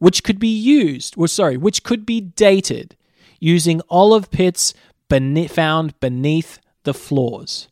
which 0.00 0.22
could 0.22 0.38
be 0.38 0.54
used, 0.54 1.14
or 1.16 1.26
sorry, 1.26 1.56
which 1.56 1.82
could 1.82 2.04
be 2.04 2.20
dated 2.20 2.94
using 3.40 3.80
olive 3.88 4.30
pits 4.30 4.74
found 5.08 5.98
beneath 6.00 6.58
the 6.82 6.92
floors. 6.92 7.68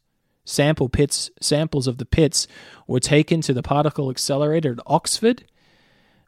Sample 0.46 0.88
pits, 0.88 1.28
samples 1.40 1.86
of 1.86 1.98
the 1.98 2.06
pits 2.06 2.46
were 2.86 3.00
taken 3.00 3.40
to 3.42 3.52
the 3.52 3.64
particle 3.64 4.10
accelerator 4.10 4.72
at 4.72 4.78
Oxford, 4.86 5.44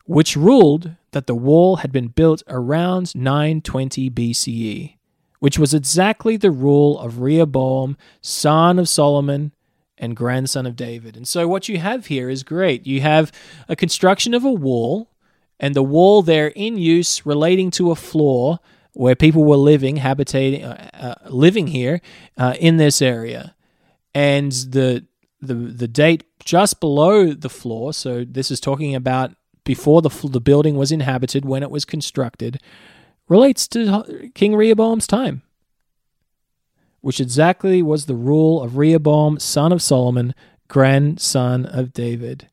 which 0.04 0.36
ruled 0.36 0.90
that 1.12 1.28
the 1.28 1.36
wall 1.36 1.76
had 1.76 1.92
been 1.92 2.08
built 2.08 2.42
around 2.48 3.14
920 3.14 4.10
BCE, 4.10 4.96
which 5.38 5.58
was 5.58 5.72
exactly 5.72 6.36
the 6.36 6.50
rule 6.50 6.98
of 6.98 7.20
Rehoboam, 7.20 7.96
son 8.20 8.80
of 8.80 8.88
Solomon 8.88 9.52
and 9.96 10.16
grandson 10.16 10.66
of 10.66 10.74
David. 10.74 11.16
And 11.16 11.26
so 11.26 11.46
what 11.46 11.68
you 11.68 11.78
have 11.78 12.06
here 12.06 12.28
is 12.28 12.42
great. 12.42 12.86
You 12.86 13.00
have 13.00 13.30
a 13.68 13.76
construction 13.76 14.34
of 14.34 14.44
a 14.44 14.52
wall, 14.52 15.10
and 15.60 15.76
the 15.76 15.82
wall 15.82 16.22
there 16.22 16.48
in 16.48 16.76
use 16.76 17.24
relating 17.24 17.70
to 17.72 17.92
a 17.92 17.96
floor 17.96 18.58
where 18.94 19.14
people 19.14 19.44
were 19.44 19.56
living, 19.56 19.96
habitating, 19.96 20.64
uh, 20.64 20.90
uh, 20.94 21.28
living 21.30 21.68
here 21.68 22.00
uh, 22.36 22.54
in 22.58 22.78
this 22.78 23.00
area, 23.00 23.54
and 24.14 24.52
the 24.52 25.06
the 25.40 25.54
the 25.54 25.88
date 25.88 26.24
just 26.44 26.80
below 26.80 27.32
the 27.32 27.48
floor. 27.48 27.92
So 27.92 28.24
this 28.24 28.50
is 28.50 28.60
talking 28.60 28.94
about 28.94 29.32
before 29.64 30.02
the 30.02 30.10
the 30.28 30.40
building 30.40 30.76
was 30.76 30.92
inhabited 30.92 31.44
when 31.44 31.62
it 31.62 31.70
was 31.70 31.84
constructed, 31.84 32.60
relates 33.28 33.68
to 33.68 34.30
King 34.34 34.56
Rehoboam's 34.56 35.06
time 35.06 35.42
which 37.00 37.20
exactly 37.20 37.82
was 37.82 38.06
the 38.06 38.14
rule 38.14 38.62
of 38.62 38.76
Rehoboam, 38.76 39.38
son 39.38 39.72
of 39.72 39.82
Solomon, 39.82 40.34
grandson 40.68 41.64
of 41.66 41.92
David. 41.92 42.48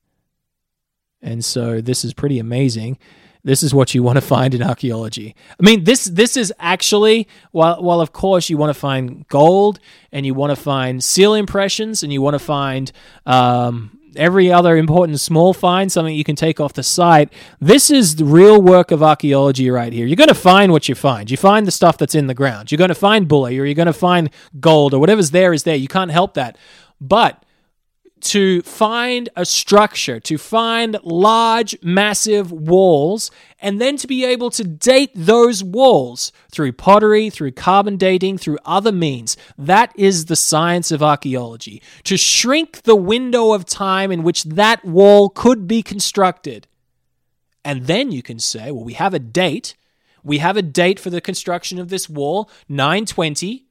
And 1.21 1.43
so 1.43 1.81
this 1.81 2.05
is 2.05 2.13
pretty 2.13 2.37
amazing. 2.39 2.97
This 3.45 3.61
is 3.61 3.75
what 3.75 3.93
you 3.93 4.01
want 4.01 4.17
to 4.17 4.21
find 4.21 4.55
in 4.55 4.63
archaeology. 4.63 5.35
I 5.51 5.63
mean, 5.63 5.83
this 5.83 6.05
this 6.05 6.35
is 6.35 6.51
actually 6.59 7.27
while 7.51 7.81
while 7.81 8.01
of 8.01 8.11
course 8.11 8.49
you 8.49 8.57
want 8.57 8.71
to 8.71 8.79
find 8.79 9.27
gold 9.27 9.79
and 10.11 10.25
you 10.25 10.33
want 10.33 10.49
to 10.49 10.55
find 10.55 11.03
seal 11.03 11.35
impressions 11.35 12.01
and 12.01 12.11
you 12.11 12.23
want 12.23 12.33
to 12.33 12.39
find 12.39 12.91
um, 13.27 13.99
every 14.15 14.51
other 14.51 14.75
important 14.77 15.19
small 15.19 15.53
find, 15.53 15.91
something 15.91 16.15
you 16.15 16.23
can 16.23 16.35
take 16.35 16.59
off 16.59 16.73
the 16.73 16.81
site. 16.81 17.31
This 17.61 17.91
is 17.91 18.15
the 18.15 18.25
real 18.25 18.59
work 18.59 18.89
of 18.89 19.03
archaeology 19.03 19.69
right 19.69 19.93
here. 19.93 20.07
You're 20.07 20.15
going 20.15 20.27
to 20.27 20.33
find 20.33 20.71
what 20.71 20.89
you 20.89 20.95
find. 20.95 21.29
You 21.29 21.37
find 21.37 21.67
the 21.67 21.71
stuff 21.71 21.99
that's 21.99 22.15
in 22.15 22.25
the 22.25 22.33
ground. 22.33 22.71
You're 22.71 22.79
going 22.79 22.89
to 22.89 22.95
find 22.95 23.27
bullae 23.27 23.59
or 23.59 23.65
you're 23.65 23.75
going 23.75 23.85
to 23.85 23.93
find 23.93 24.31
gold 24.59 24.95
or 24.95 24.99
whatever's 24.99 25.29
there 25.29 25.53
is 25.53 25.63
there. 25.63 25.75
You 25.75 25.87
can't 25.87 26.09
help 26.09 26.33
that. 26.33 26.57
But 26.99 27.44
to 28.25 28.63
find 28.63 29.29
a 29.35 29.45
structure, 29.45 30.19
to 30.19 30.37
find 30.37 30.97
large, 31.03 31.77
massive 31.83 32.51
walls, 32.51 33.29
and 33.59 33.79
then 33.79 33.97
to 33.97 34.07
be 34.07 34.25
able 34.25 34.49
to 34.49 34.63
date 34.63 35.11
those 35.13 35.63
walls 35.63 36.31
through 36.51 36.71
pottery, 36.71 37.29
through 37.29 37.51
carbon 37.51 37.97
dating, 37.97 38.39
through 38.39 38.57
other 38.65 38.91
means. 38.91 39.37
That 39.57 39.93
is 39.95 40.25
the 40.25 40.35
science 40.35 40.91
of 40.91 41.03
archaeology. 41.03 41.83
To 42.05 42.17
shrink 42.17 42.81
the 42.81 42.95
window 42.95 43.53
of 43.53 43.65
time 43.65 44.11
in 44.11 44.23
which 44.23 44.43
that 44.43 44.83
wall 44.83 45.29
could 45.29 45.67
be 45.67 45.83
constructed. 45.83 46.67
And 47.63 47.85
then 47.85 48.11
you 48.11 48.23
can 48.23 48.39
say, 48.39 48.71
well, 48.71 48.83
we 48.83 48.93
have 48.93 49.13
a 49.13 49.19
date. 49.19 49.75
We 50.23 50.39
have 50.39 50.57
a 50.57 50.63
date 50.63 50.99
for 50.99 51.11
the 51.11 51.21
construction 51.21 51.77
of 51.77 51.89
this 51.89 52.09
wall, 52.09 52.49
920. 52.69 53.64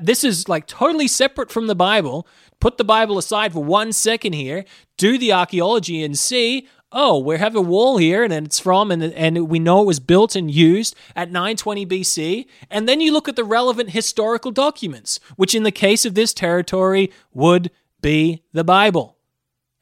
This 0.00 0.24
is 0.24 0.48
like 0.48 0.66
totally 0.66 1.08
separate 1.08 1.50
from 1.50 1.66
the 1.66 1.74
Bible 1.74 2.26
put 2.60 2.78
the 2.78 2.84
Bible 2.84 3.18
aside 3.18 3.52
for 3.52 3.62
one 3.62 3.92
second 3.92 4.32
here, 4.32 4.64
do 4.96 5.18
the 5.18 5.32
archaeology 5.32 6.02
and 6.02 6.18
see, 6.18 6.66
oh, 6.90 7.18
we 7.18 7.38
have 7.38 7.54
a 7.54 7.60
wall 7.60 7.98
here 7.98 8.24
and 8.24 8.32
it's 8.32 8.58
from, 8.58 8.90
and, 8.90 9.02
and 9.02 9.48
we 9.48 9.58
know 9.58 9.82
it 9.82 9.86
was 9.86 10.00
built 10.00 10.34
and 10.34 10.50
used 10.50 10.94
at 11.14 11.30
920 11.30 11.86
BC. 11.86 12.46
And 12.70 12.88
then 12.88 13.00
you 13.00 13.12
look 13.12 13.28
at 13.28 13.36
the 13.36 13.44
relevant 13.44 13.90
historical 13.90 14.50
documents, 14.50 15.20
which 15.36 15.54
in 15.54 15.62
the 15.62 15.70
case 15.70 16.04
of 16.04 16.14
this 16.14 16.32
territory 16.32 17.12
would 17.32 17.70
be 18.00 18.42
the 18.52 18.64
Bible. 18.64 19.16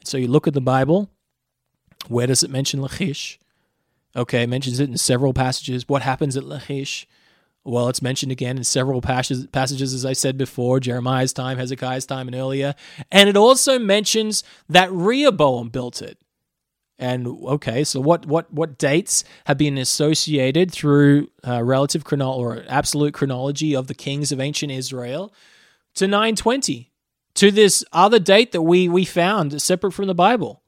So 0.05 0.19
you 0.19 0.29
look 0.29 0.47
at 0.47 0.55
the 0.55 0.61
Bible. 0.61 1.11
Where 2.09 2.27
does 2.27 2.43
it 2.43 2.51
mention 2.51 2.81
Lachish? 2.81 3.41
Okay, 4.15 4.45
it 4.45 4.49
mentions 4.49 4.81
it 4.81 4.89
in 4.89 4.97
several 4.97 5.35
passages. 5.35 5.89
What 5.89 6.03
happens 6.03 6.37
at 6.37 6.45
Lachish? 6.45 7.07
Well, 7.67 7.89
it's 7.89 8.01
mentioned 8.01 8.31
again 8.31 8.57
in 8.57 8.65
several 8.65 9.01
passages, 9.01 9.47
passages, 9.49 9.93
as 9.93 10.07
I 10.07 10.13
said 10.13 10.39
before, 10.39 10.79
Jeremiah's 10.79 11.33
time, 11.33 11.59
Hezekiah's 11.59 12.07
time, 12.07 12.29
and 12.29 12.37
earlier. 12.37 12.77
And 13.11 13.29
it 13.29 13.37
also 13.37 13.77
mentions 13.77 14.45
that 14.69 14.93
Rehoboam 14.93 15.71
built 15.71 16.01
it. 16.01 16.17
And 16.99 17.27
okay, 17.27 17.85
so 17.85 18.01
what 18.01 18.25
what 18.25 18.51
what 18.53 18.79
dates 18.79 19.25
have 19.45 19.59
been 19.59 19.77
associated 19.77 20.71
through 20.71 21.29
uh, 21.47 21.63
relative 21.63 22.05
chronology 22.05 22.41
or 22.41 22.65
absolute 22.69 23.13
chronology 23.13 23.77
of 23.77 23.87
the 23.87 23.95
kings 23.95 24.33
of 24.33 24.41
ancient 24.41 24.73
Israel 24.73 25.35
to 25.97 26.07
920 26.07 26.91
to 27.35 27.51
this 27.51 27.85
other 27.93 28.19
date 28.19 28.53
that 28.53 28.63
we 28.63 28.89
we 28.89 29.05
found 29.05 29.61
separate 29.61 29.93
from 29.93 30.07
the 30.07 30.15
Bible? 30.15 30.63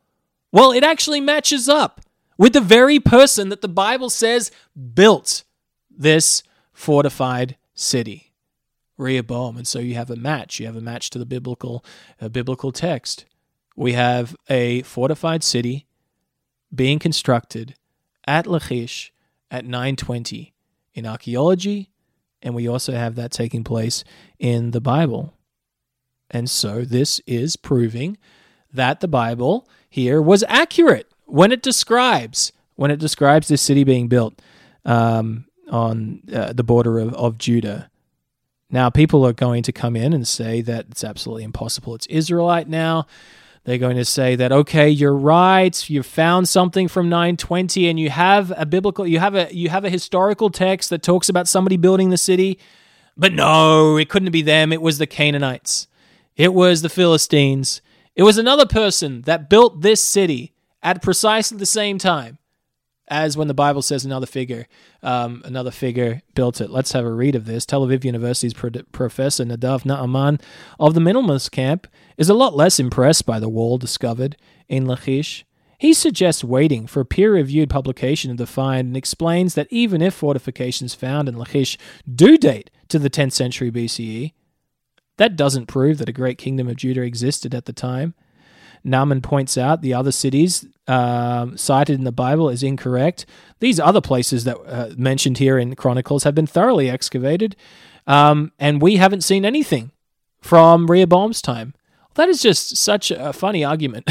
Well, 0.52 0.72
it 0.72 0.82
actually 0.82 1.20
matches 1.20 1.68
up 1.68 2.02
with 2.36 2.52
the 2.52 2.60
very 2.60 3.00
person 3.00 3.48
that 3.48 3.62
the 3.62 3.68
Bible 3.68 4.10
says 4.10 4.50
built 4.94 5.44
this 5.90 6.42
fortified 6.78 7.56
city, 7.74 8.32
Rehoboam. 8.96 9.56
And 9.56 9.66
so 9.66 9.80
you 9.80 9.96
have 9.96 10.10
a 10.10 10.16
match. 10.16 10.60
You 10.60 10.66
have 10.66 10.76
a 10.76 10.80
match 10.80 11.10
to 11.10 11.18
the 11.18 11.26
biblical 11.26 11.84
uh, 12.20 12.28
biblical 12.28 12.70
text. 12.70 13.24
We 13.74 13.94
have 13.94 14.36
a 14.48 14.82
fortified 14.82 15.42
city 15.42 15.86
being 16.72 17.00
constructed 17.00 17.74
at 18.28 18.46
Lachish 18.46 19.12
at 19.50 19.64
920 19.64 20.54
in 20.94 21.04
archaeology, 21.04 21.90
and 22.42 22.54
we 22.54 22.68
also 22.68 22.92
have 22.92 23.16
that 23.16 23.32
taking 23.32 23.64
place 23.64 24.04
in 24.38 24.70
the 24.70 24.80
Bible. 24.80 25.34
And 26.30 26.48
so 26.48 26.84
this 26.84 27.20
is 27.26 27.56
proving 27.56 28.18
that 28.72 29.00
the 29.00 29.08
Bible 29.08 29.68
here 29.90 30.22
was 30.22 30.44
accurate 30.46 31.10
when 31.24 31.50
it 31.50 31.62
describes 31.62 32.52
when 32.76 32.92
it 32.92 33.00
describes 33.00 33.48
this 33.48 33.62
city 33.62 33.82
being 33.82 34.06
built. 34.06 34.40
Um, 34.84 35.47
on 35.70 36.22
uh, 36.32 36.52
the 36.52 36.64
border 36.64 36.98
of, 36.98 37.14
of 37.14 37.38
Judah. 37.38 37.90
Now, 38.70 38.90
people 38.90 39.26
are 39.26 39.32
going 39.32 39.62
to 39.62 39.72
come 39.72 39.96
in 39.96 40.12
and 40.12 40.28
say 40.28 40.60
that 40.62 40.86
it's 40.90 41.04
absolutely 41.04 41.44
impossible. 41.44 41.94
It's 41.94 42.06
Israelite 42.06 42.68
now. 42.68 43.06
They're 43.64 43.78
going 43.78 43.96
to 43.96 44.04
say 44.04 44.36
that 44.36 44.52
okay, 44.52 44.88
you're 44.88 45.14
right. 45.14 45.90
You 45.90 46.02
found 46.02 46.48
something 46.48 46.88
from 46.88 47.08
920, 47.08 47.88
and 47.88 48.00
you 48.00 48.08
have 48.08 48.52
a 48.56 48.64
biblical, 48.64 49.06
you 49.06 49.18
have 49.18 49.34
a 49.34 49.54
you 49.54 49.68
have 49.68 49.84
a 49.84 49.90
historical 49.90 50.48
text 50.48 50.90
that 50.90 51.02
talks 51.02 51.28
about 51.28 51.48
somebody 51.48 51.76
building 51.76 52.10
the 52.10 52.16
city. 52.16 52.58
But 53.16 53.32
no, 53.32 53.96
it 53.96 54.08
couldn't 54.08 54.30
be 54.30 54.42
them. 54.42 54.72
It 54.72 54.80
was 54.80 54.98
the 54.98 55.06
Canaanites. 55.06 55.86
It 56.36 56.54
was 56.54 56.82
the 56.82 56.88
Philistines. 56.88 57.82
It 58.14 58.22
was 58.22 58.38
another 58.38 58.64
person 58.64 59.22
that 59.22 59.50
built 59.50 59.80
this 59.80 60.00
city 60.00 60.54
at 60.82 61.02
precisely 61.02 61.58
the 61.58 61.66
same 61.66 61.98
time 61.98 62.38
as 63.10 63.36
when 63.36 63.48
the 63.48 63.54
Bible 63.54 63.82
says 63.82 64.04
another 64.04 64.26
figure, 64.26 64.66
um, 65.02 65.42
another 65.44 65.70
figure 65.70 66.22
built 66.34 66.60
it. 66.60 66.70
Let's 66.70 66.92
have 66.92 67.04
a 67.04 67.12
read 67.12 67.34
of 67.34 67.46
this. 67.46 67.66
Tel 67.66 67.86
Aviv 67.86 68.04
University's 68.04 68.54
pro- 68.54 68.70
professor 68.92 69.44
Nadav 69.44 69.84
Naaman 69.84 70.40
of 70.78 70.94
the 70.94 71.00
minimalist 71.00 71.50
camp 71.50 71.86
is 72.16 72.28
a 72.28 72.34
lot 72.34 72.54
less 72.54 72.78
impressed 72.78 73.26
by 73.26 73.38
the 73.40 73.48
wall 73.48 73.78
discovered 73.78 74.36
in 74.68 74.86
Lachish. 74.86 75.44
He 75.78 75.94
suggests 75.94 76.42
waiting 76.42 76.86
for 76.86 77.00
a 77.00 77.06
peer 77.06 77.32
reviewed 77.32 77.70
publication 77.70 78.30
of 78.30 78.36
the 78.36 78.46
find 78.46 78.88
and 78.88 78.96
explains 78.96 79.54
that 79.54 79.68
even 79.70 80.02
if 80.02 80.12
fortifications 80.12 80.94
found 80.94 81.28
in 81.28 81.36
Lachish 81.36 81.78
do 82.12 82.36
date 82.36 82.70
to 82.88 82.98
the 82.98 83.10
10th 83.10 83.32
century 83.32 83.70
BCE, 83.70 84.32
that 85.18 85.36
doesn't 85.36 85.66
prove 85.66 85.98
that 85.98 86.08
a 86.08 86.12
great 86.12 86.38
kingdom 86.38 86.68
of 86.68 86.76
Judah 86.76 87.02
existed 87.02 87.54
at 87.54 87.66
the 87.66 87.72
time. 87.72 88.14
Naaman 88.84 89.20
points 89.20 89.58
out 89.58 89.82
the 89.82 89.94
other 89.94 90.12
cities 90.12 90.66
um, 90.88 91.56
cited 91.56 91.98
in 91.98 92.04
the 92.04 92.12
Bible 92.12 92.48
is 92.48 92.62
incorrect. 92.62 93.26
These 93.60 93.78
other 93.78 94.00
places 94.00 94.44
that 94.44 94.56
uh, 94.66 94.90
mentioned 94.96 95.38
here 95.38 95.58
in 95.58 95.76
Chronicles 95.76 96.24
have 96.24 96.34
been 96.34 96.46
thoroughly 96.46 96.88
excavated, 96.88 97.56
um, 98.06 98.52
and 98.58 98.80
we 98.80 98.96
haven't 98.96 99.22
seen 99.22 99.44
anything 99.44 99.92
from 100.40 100.86
Rehoboam's 100.86 101.42
time. 101.42 101.74
That 102.14 102.28
is 102.28 102.42
just 102.42 102.76
such 102.76 103.10
a 103.10 103.32
funny 103.32 103.64
argument, 103.64 104.10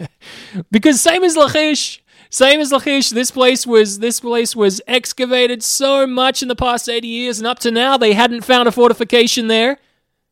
because 0.70 1.00
same 1.00 1.22
as 1.22 1.36
Lachish, 1.36 2.02
same 2.30 2.58
as 2.58 2.72
Lachish, 2.72 3.10
this 3.10 3.30
place 3.30 3.66
was 3.66 3.98
this 3.98 4.20
place 4.20 4.56
was 4.56 4.80
excavated 4.86 5.62
so 5.62 6.06
much 6.06 6.42
in 6.42 6.48
the 6.48 6.56
past 6.56 6.88
eighty 6.88 7.08
years, 7.08 7.38
and 7.38 7.46
up 7.46 7.58
to 7.60 7.70
now 7.70 7.96
they 7.96 8.14
hadn't 8.14 8.42
found 8.42 8.66
a 8.66 8.72
fortification 8.72 9.48
there 9.48 9.78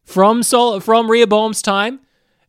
from 0.04 0.42
Sol- 0.42 0.80
from 0.80 1.10
Rehoboam's 1.10 1.60
time. 1.62 2.00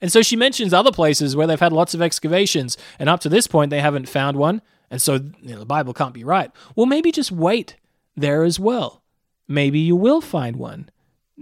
And 0.02 0.12
so 0.12 0.22
she 0.22 0.36
mentions 0.36 0.74
other 0.74 0.92
places 0.92 1.36
where 1.36 1.48
they've 1.48 1.60
had 1.60 1.74
lots 1.74 1.94
of 1.94 2.02
excavations, 2.02 2.78
and 3.00 3.10
up 3.10 3.20
to 3.22 3.30
this 3.30 3.48
point 3.48 3.70
they 3.70 3.82
haven't 3.82 4.10
found 4.10 4.38
one, 4.38 4.62
and 4.90 5.02
so 5.02 5.16
you 5.42 5.54
know, 5.54 5.60
the 5.60 5.66
Bible 5.66 5.94
can't 5.94 6.14
be 6.14 6.24
right. 6.24 6.52
Well, 6.76 6.86
maybe 6.86 7.12
just 7.12 7.32
wait 7.32 7.76
there 8.16 8.44
as 8.44 8.60
well. 8.60 9.04
Maybe 9.48 9.80
you 9.80 9.96
will 9.96 10.22
find 10.22 10.56
one. 10.58 10.90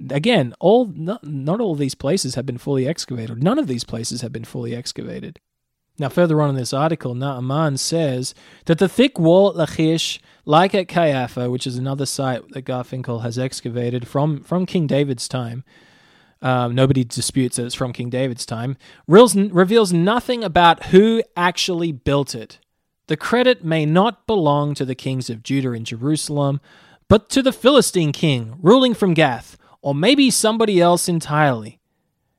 Again, 0.10 0.54
all 0.60 0.86
not, 0.88 1.24
not 1.24 1.62
all 1.62 1.76
these 1.76 1.96
places 1.96 2.36
have 2.36 2.46
been 2.46 2.58
fully 2.58 2.88
excavated. 2.88 3.42
None 3.42 3.60
of 3.60 3.68
these 3.68 3.84
places 3.84 4.22
have 4.22 4.32
been 4.32 4.44
fully 4.44 4.76
excavated. 4.76 5.40
Now, 5.98 6.10
further 6.10 6.42
on 6.42 6.50
in 6.50 6.56
this 6.56 6.74
article, 6.74 7.16
Naaman 7.16 7.78
says 7.78 8.36
that 8.66 8.80
the 8.80 8.90
thick 8.90 9.18
wall 9.18 9.50
at 9.50 9.56
Lachish, 9.56 10.20
like 10.44 10.76
at 10.76 10.88
Qeiyafa, 10.88 11.50
which 11.50 11.66
is 11.66 11.78
another 11.78 12.06
site 12.06 12.48
that 12.50 12.66
Garfinkel 12.66 13.22
has 13.22 13.40
excavated 13.40 14.06
from, 14.06 14.44
from 14.44 14.66
King 14.66 14.88
David's 14.88 15.30
time, 15.30 15.64
um, 16.42 16.76
nobody 16.76 17.04
disputes 17.04 17.58
that 17.58 17.66
it's 17.66 17.76
from 17.76 17.94
King 17.94 18.10
David's 18.10 18.46
time, 18.46 18.78
reveals, 19.08 19.36
reveals 19.36 19.94
nothing 19.94 20.44
about 20.44 20.88
who 20.88 21.24
actually 21.36 21.92
built 21.92 22.36
it. 22.36 22.60
The 23.08 23.18
credit 23.18 23.64
may 23.64 23.86
not 23.86 24.26
belong 24.26 24.74
to 24.76 24.86
the 24.86 24.96
kings 24.96 25.30
of 25.30 25.44
Judah 25.44 25.72
and 25.72 25.86
Jerusalem, 25.86 26.60
but 27.08 27.30
to 27.30 27.42
the 27.42 27.54
Philistine 27.54 28.12
king 28.12 28.58
ruling 28.62 28.94
from 28.94 29.14
Gath, 29.14 29.58
or 29.82 29.94
maybe 29.94 30.32
somebody 30.32 30.82
else 30.82 31.08
entirely. 31.08 31.80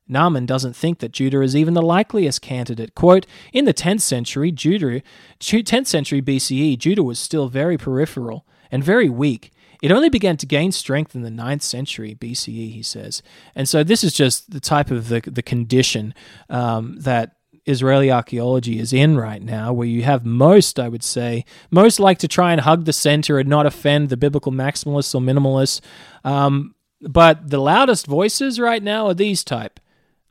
Naaman 0.09 0.45
doesn't 0.45 0.75
think 0.75 0.99
that 0.99 1.11
Judah 1.11 1.41
is 1.41 1.55
even 1.55 1.73
the 1.73 1.81
likeliest 1.81 2.41
candidate. 2.41 2.95
Quote, 2.95 3.25
in 3.51 3.65
the 3.65 3.73
10th 3.73 4.01
century, 4.01 4.51
Judah, 4.51 5.01
10th 5.39 5.87
century 5.87 6.21
BCE, 6.21 6.77
Judah 6.77 7.03
was 7.03 7.19
still 7.19 7.49
very 7.49 7.77
peripheral 7.77 8.45
and 8.71 8.83
very 8.83 9.09
weak. 9.09 9.51
It 9.81 9.91
only 9.91 10.09
began 10.09 10.37
to 10.37 10.45
gain 10.45 10.71
strength 10.71 11.15
in 11.15 11.21
the 11.21 11.29
9th 11.29 11.61
century 11.61 12.15
BCE, 12.15 12.71
he 12.71 12.81
says. 12.81 13.21
And 13.55 13.67
so 13.69 13.83
this 13.83 14.03
is 14.03 14.13
just 14.13 14.51
the 14.51 14.59
type 14.59 14.91
of 14.91 15.09
the, 15.09 15.21
the 15.21 15.43
condition 15.43 16.13
um, 16.49 16.97
that 16.99 17.37
Israeli 17.65 18.09
archaeology 18.09 18.79
is 18.79 18.93
in 18.93 19.17
right 19.17 19.41
now, 19.41 19.73
where 19.73 19.87
you 19.87 20.03
have 20.03 20.25
most, 20.25 20.79
I 20.79 20.87
would 20.87 21.03
say, 21.03 21.43
most 21.69 21.99
like 21.99 22.17
to 22.19 22.27
try 22.27 22.53
and 22.53 22.61
hug 22.61 22.85
the 22.85 22.93
center 22.93 23.39
and 23.39 23.49
not 23.49 23.65
offend 23.65 24.09
the 24.09 24.17
biblical 24.17 24.51
maximalists 24.51 25.13
or 25.13 25.21
minimalists. 25.21 25.81
Um, 26.23 26.75
but 27.01 27.49
the 27.49 27.59
loudest 27.59 28.07
voices 28.07 28.59
right 28.59 28.81
now 28.81 29.07
are 29.07 29.13
these 29.13 29.43
type 29.43 29.79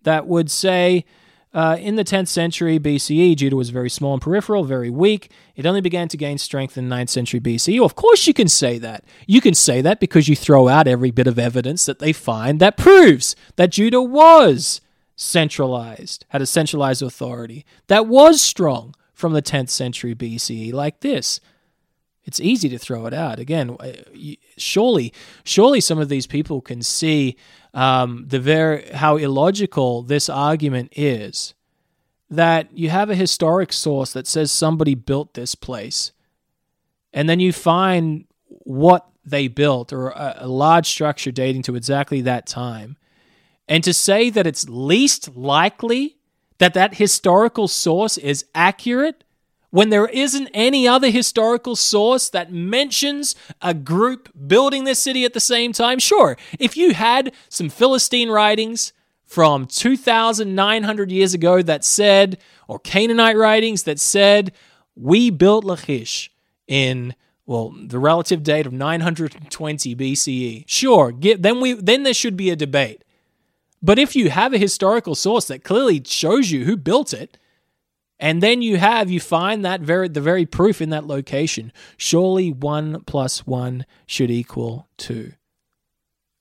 that 0.03 0.27
would 0.27 0.51
say, 0.51 1.05
uh, 1.57 1.75
in 1.81 1.97
the 1.97 2.05
10th 2.05 2.29
century 2.29 2.79
BCE, 2.79 3.35
Judah 3.35 3.57
was 3.57 3.71
very 3.71 3.89
small 3.89 4.13
and 4.13 4.21
peripheral, 4.21 4.63
very 4.63 4.91
weak. 4.91 5.31
It 5.55 5.65
only 5.65 5.81
began 5.81 6.07
to 6.09 6.17
gain 6.19 6.37
strength 6.37 6.77
in 6.77 6.91
the 6.91 6.95
9th 6.95 7.09
century 7.09 7.41
BCE. 7.41 7.83
Of 7.83 7.95
course, 7.95 8.27
you 8.27 8.35
can 8.35 8.47
say 8.47 8.77
that. 8.79 9.05
You 9.27 9.41
can 9.41 9.55
say 9.55 9.81
that 9.81 9.99
because 9.99 10.29
you 10.29 10.37
throw 10.37 10.69
out 10.69 10.87
every 10.87 11.11
bit 11.11 11.27
of 11.27 11.39
evidence 11.39 11.87
that 11.87 11.99
they 11.99 12.13
find 12.13 12.61
that 12.61 12.77
proves 12.77 13.35
that 13.57 13.71
Judah 13.71 14.03
was 14.03 14.83
centralized, 15.17 16.27
had 16.29 16.43
a 16.43 16.47
centralized 16.47 17.01
authority 17.01 17.65
that 17.87 18.07
was 18.07 18.43
strong 18.43 18.95
from 19.15 19.33
the 19.33 19.41
10th 19.41 19.71
century 19.71 20.15
BCE, 20.15 20.75
like 20.75 21.01
this. 21.01 21.41
It's 22.27 22.41
easy 22.41 22.69
to 22.71 22.79
throw 22.79 23.07
it 23.07 23.15
out. 23.15 23.39
Again, 23.39 23.77
uh, 23.79 23.93
surely, 24.57 25.13
surely 25.45 25.81
some 25.81 25.99
of 25.99 26.09
these 26.09 26.27
people 26.27 26.61
can 26.61 26.83
see 26.83 27.37
um, 27.73 28.25
the 28.27 28.41
very 28.41 28.89
how 28.91 29.17
illogical 29.17 30.03
this 30.03 30.29
argument 30.29 30.93
is. 30.97 31.55
That 32.29 32.77
you 32.77 32.91
have 32.91 33.09
a 33.09 33.15
historic 33.15 33.73
source 33.73 34.13
that 34.13 34.27
says 34.27 34.51
somebody 34.51 34.97
built 34.97 35.35
this 35.35 35.55
place, 35.55 36.11
and 37.13 37.29
then 37.29 37.39
you 37.39 37.53
find 37.53 38.25
what 38.49 39.07
they 39.25 39.47
built 39.47 39.93
or 39.93 40.09
a, 40.09 40.39
a 40.39 40.49
large 40.49 40.89
structure 40.89 41.31
dating 41.31 41.63
to 41.63 41.77
exactly 41.77 42.21
that 42.23 42.49
time, 42.49 42.97
and 43.69 43.85
to 43.85 43.93
say 43.93 44.31
that 44.31 44.47
it's 44.47 44.69
least 44.69 45.37
likely 45.37 46.17
that 46.59 46.75
that 46.75 46.95
historical 46.95 47.69
source 47.69 48.19
is 48.19 48.47
accurate 48.57 49.23
when 49.71 49.91
there 49.91 50.07
isn't 50.07 50.49
any 50.55 50.87
other 50.87 51.11
historical 51.11 51.77
source 51.77 52.29
that 52.31 52.53
mentions 52.53 53.35
a 53.61 53.75
group 53.75 54.29
building 54.47 54.85
this 54.85 55.03
city 55.03 55.25
at 55.25 55.33
the 55.33 55.41
same 55.41 55.73
time? 55.73 55.99
Sure, 55.99 56.37
if 56.59 56.77
you 56.77 56.95
had 56.95 57.33
some 57.49 57.69
Philistine 57.69 58.31
writings 58.31 58.93
from 59.25 59.67
2,900 59.67 61.11
years 61.11 61.35
ago 61.35 61.61
that 61.63 61.85
said, 61.85 62.39
or 62.69 62.79
Canaanite 62.79 63.37
writings 63.37 63.83
that 63.83 63.99
said, 63.99 64.53
we 64.95 65.31
built 65.31 65.65
Lachish 65.65 66.31
in 66.67 67.15
well 67.45 67.75
the 67.87 67.99
relative 67.99 68.43
date 68.43 68.67
of 68.67 68.73
920 68.73 69.95
BCE. 69.95 70.65
Sure, 70.67 71.13
get, 71.13 71.43
then 71.43 71.61
we 71.61 71.75
then 71.75 72.03
there 72.03 72.15
should 72.15 72.37
be 72.37 72.51
a 72.51 72.57
debate. 72.57 73.03
But 73.83 73.99
if 73.99 74.17
you 74.17 74.31
have 74.31 74.53
a 74.53 74.59
historical 74.59 75.15
source 75.15 75.47
that 75.47 75.63
clearly 75.63 76.03
shows 76.05 76.51
you 76.51 76.65
who 76.65 76.77
built 76.77 77.13
it, 77.13 77.39
and 78.19 78.43
then 78.43 78.63
you 78.63 78.79
have, 78.79 79.11
you 79.11 79.21
find 79.21 79.65
that 79.65 79.81
very, 79.81 80.09
the 80.09 80.21
very 80.21 80.47
proof 80.47 80.81
in 80.81 80.91
that 80.91 81.07
location. 81.07 81.73
Surely 81.97 82.51
one 82.51 83.03
plus 83.05 83.47
one 83.47 83.85
should 84.07 84.31
equal 84.31 84.89
two. 84.97 85.33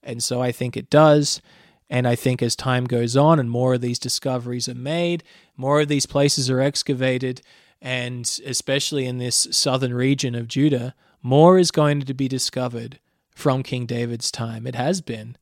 And 0.01 0.23
so 0.23 0.41
I 0.41 0.51
think 0.51 0.77
it 0.77 0.89
does. 0.89 1.41
And 1.89 2.07
I 2.07 2.15
think 2.15 2.41
as 2.41 2.55
time 2.55 2.85
goes 2.85 3.15
on 3.17 3.39
and 3.39 3.49
more 3.49 3.75
of 3.75 3.81
these 3.81 3.99
discoveries 3.99 4.69
are 4.69 4.75
made, 4.75 5.23
more 5.55 5.81
of 5.81 5.87
these 5.87 6.05
places 6.05 6.49
are 6.49 6.61
excavated, 6.61 7.41
and 7.81 8.39
especially 8.45 9.05
in 9.05 9.17
this 9.17 9.47
southern 9.51 9.93
region 9.93 10.33
of 10.33 10.47
Judah, 10.47 10.95
more 11.21 11.59
is 11.59 11.71
going 11.71 12.01
to 12.01 12.13
be 12.13 12.27
discovered 12.27 12.99
from 13.29 13.63
King 13.63 13.85
David's 13.85 14.31
time. 14.31 14.65
It 14.65 14.75
has 14.75 15.01
been. 15.01 15.37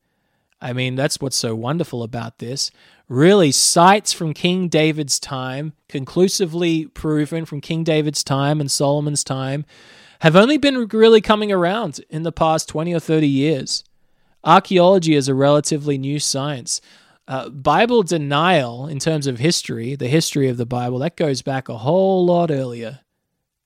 I 0.60 0.72
mean, 0.72 0.96
that's 0.96 1.20
what's 1.20 1.36
so 1.36 1.54
wonderful 1.54 2.02
about 2.02 2.38
this. 2.38 2.70
Really, 3.08 3.52
sites 3.52 4.12
from 4.12 4.32
King 4.32 4.68
David's 4.68 5.20
time, 5.20 5.74
conclusively 5.88 6.86
proven 6.86 7.44
from 7.44 7.60
King 7.60 7.84
David's 7.84 8.24
time 8.24 8.60
and 8.60 8.70
Solomon's 8.70 9.22
time, 9.22 9.66
have 10.20 10.34
only 10.34 10.56
been 10.56 10.86
really 10.88 11.20
coming 11.20 11.52
around 11.52 12.00
in 12.08 12.22
the 12.22 12.32
past 12.32 12.68
20 12.68 12.94
or 12.94 13.00
30 13.00 13.28
years. 13.28 13.84
Archaeology 14.42 15.14
is 15.14 15.28
a 15.28 15.34
relatively 15.34 15.98
new 15.98 16.18
science. 16.18 16.80
Uh, 17.28 17.50
Bible 17.50 18.02
denial, 18.02 18.86
in 18.86 18.98
terms 18.98 19.26
of 19.26 19.38
history, 19.38 19.96
the 19.96 20.08
history 20.08 20.48
of 20.48 20.56
the 20.56 20.66
Bible, 20.66 20.98
that 21.00 21.16
goes 21.16 21.42
back 21.42 21.68
a 21.68 21.78
whole 21.78 22.24
lot 22.24 22.50
earlier. 22.50 23.00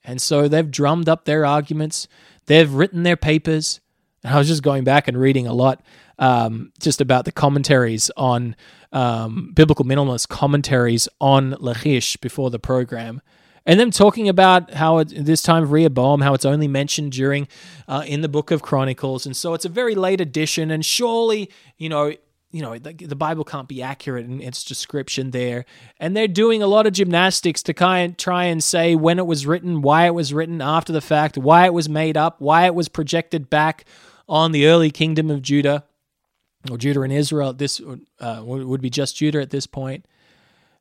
And 0.03 0.21
so 0.21 0.49
they've 0.49 0.71
drummed 0.71 1.09
up 1.09 1.25
their 1.25 1.47
arguments, 1.47 2.09
they've 2.47 2.73
written 2.73 3.05
their 3.05 3.17
papers. 3.17 3.81
And 4.25 4.35
I 4.35 4.39
was 4.39 4.49
just 4.49 4.63
going 4.63 4.83
back 4.83 5.07
and 5.07 5.17
reading 5.17 5.47
a 5.47 5.53
lot 5.53 5.83
um, 6.19 6.73
just 6.81 7.01
about 7.01 7.25
the 7.25 7.33
commentaries 7.33 8.11
on 8.17 8.57
um, 8.93 9.53
biblical 9.55 9.85
minimalist 9.85 10.29
commentaries 10.29 11.09
on 11.21 11.57
Lachish 11.59 12.17
before 12.17 12.51
the 12.51 12.59
program. 12.59 13.21
And 13.67 13.79
them 13.79 13.91
talking 13.91 14.29
about 14.31 14.73
how 14.73 14.99
it, 14.99 15.09
this 15.09 15.43
time 15.43 15.63
of 15.63 15.73
Rehoboam, 15.73 16.23
how 16.23 16.33
it's 16.33 16.47
only 16.47 16.69
mentioned 16.69 17.13
during 17.13 17.49
uh, 17.87 18.03
in 18.07 18.23
the 18.23 18.29
book 18.29 18.51
of 18.51 18.63
Chronicles, 18.63 19.27
and 19.27 19.37
so 19.37 19.53
it's 19.53 19.67
a 19.67 19.69
very 19.69 19.95
late 19.95 20.23
edition. 20.23 20.71
And 20.71 20.85
surely, 20.85 21.51
you 21.77 21.91
know, 21.91 22.15
you 22.51 22.63
know, 22.63 22.79
the, 22.79 22.95
the, 22.95 23.15
Bible 23.15 23.45
can't 23.45 23.69
be 23.69 23.83
accurate 23.83 24.25
in 24.25 24.41
its 24.41 24.65
description 24.65 25.33
there. 25.33 25.67
And 26.01 26.17
they're 26.17 26.27
doing 26.27 26.63
a 26.63 26.67
lot 26.67 26.87
of 26.87 26.95
gymnastics 26.95 27.63
to 27.65 27.75
kind 27.75 28.13
of 28.13 28.17
try 28.17 28.45
and 28.45 28.65
say 28.65 28.95
when 28.95 29.19
it 29.19 29.27
was 29.27 29.47
written, 29.47 29.83
why 29.83 30.07
it 30.07 30.15
was 30.15 30.33
written 30.33 30.63
after 30.63 30.91
the 30.91 31.03
fact, 31.03 31.37
why 31.37 31.67
it 31.67 31.75
was 31.75 31.91
made 31.91 32.17
up, 32.17 32.41
why 32.41 32.65
it 32.65 32.75
was 32.75 32.89
projected 32.89 33.51
back 33.51 33.85
on 34.31 34.53
the 34.53 34.67
early 34.67 34.91
kingdom 34.91 35.31
of 35.31 35.43
Judah 35.43 35.85
or 36.71 36.79
Judah 36.79 37.03
and 37.03 37.13
Israel. 37.13 37.53
This 37.53 37.81
uh, 38.21 38.43
would 38.45 38.81
be 38.81 38.91
just 38.91 39.17
Judah 39.17 39.41
at 39.41 39.51
this 39.51 39.67
point. 39.67 40.07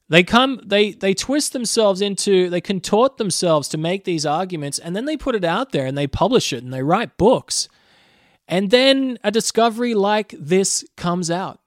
They 0.09 0.23
come, 0.23 0.61
they 0.63 0.91
they 0.91 1.13
twist 1.13 1.51
themselves 1.51 2.01
into, 2.01 2.49
they 2.49 2.61
contort 2.61 3.17
themselves 3.17 3.67
to 3.69 3.77
make 3.77 4.05
these 4.05 4.25
arguments, 4.25 4.79
and 4.79 4.95
then 4.95 5.05
they 5.05 5.17
put 5.17 5.35
it 5.35 5.43
out 5.43 5.73
there 5.73 5.85
and 5.85 5.97
they 5.97 6.07
publish 6.07 6.53
it 6.53 6.63
and 6.63 6.73
they 6.73 6.83
write 6.83 7.17
books, 7.17 7.67
and 8.47 8.71
then 8.71 9.19
a 9.23 9.31
discovery 9.31 9.93
like 9.93 10.33
this 10.39 10.85
comes 10.95 11.29
out. 11.29 11.59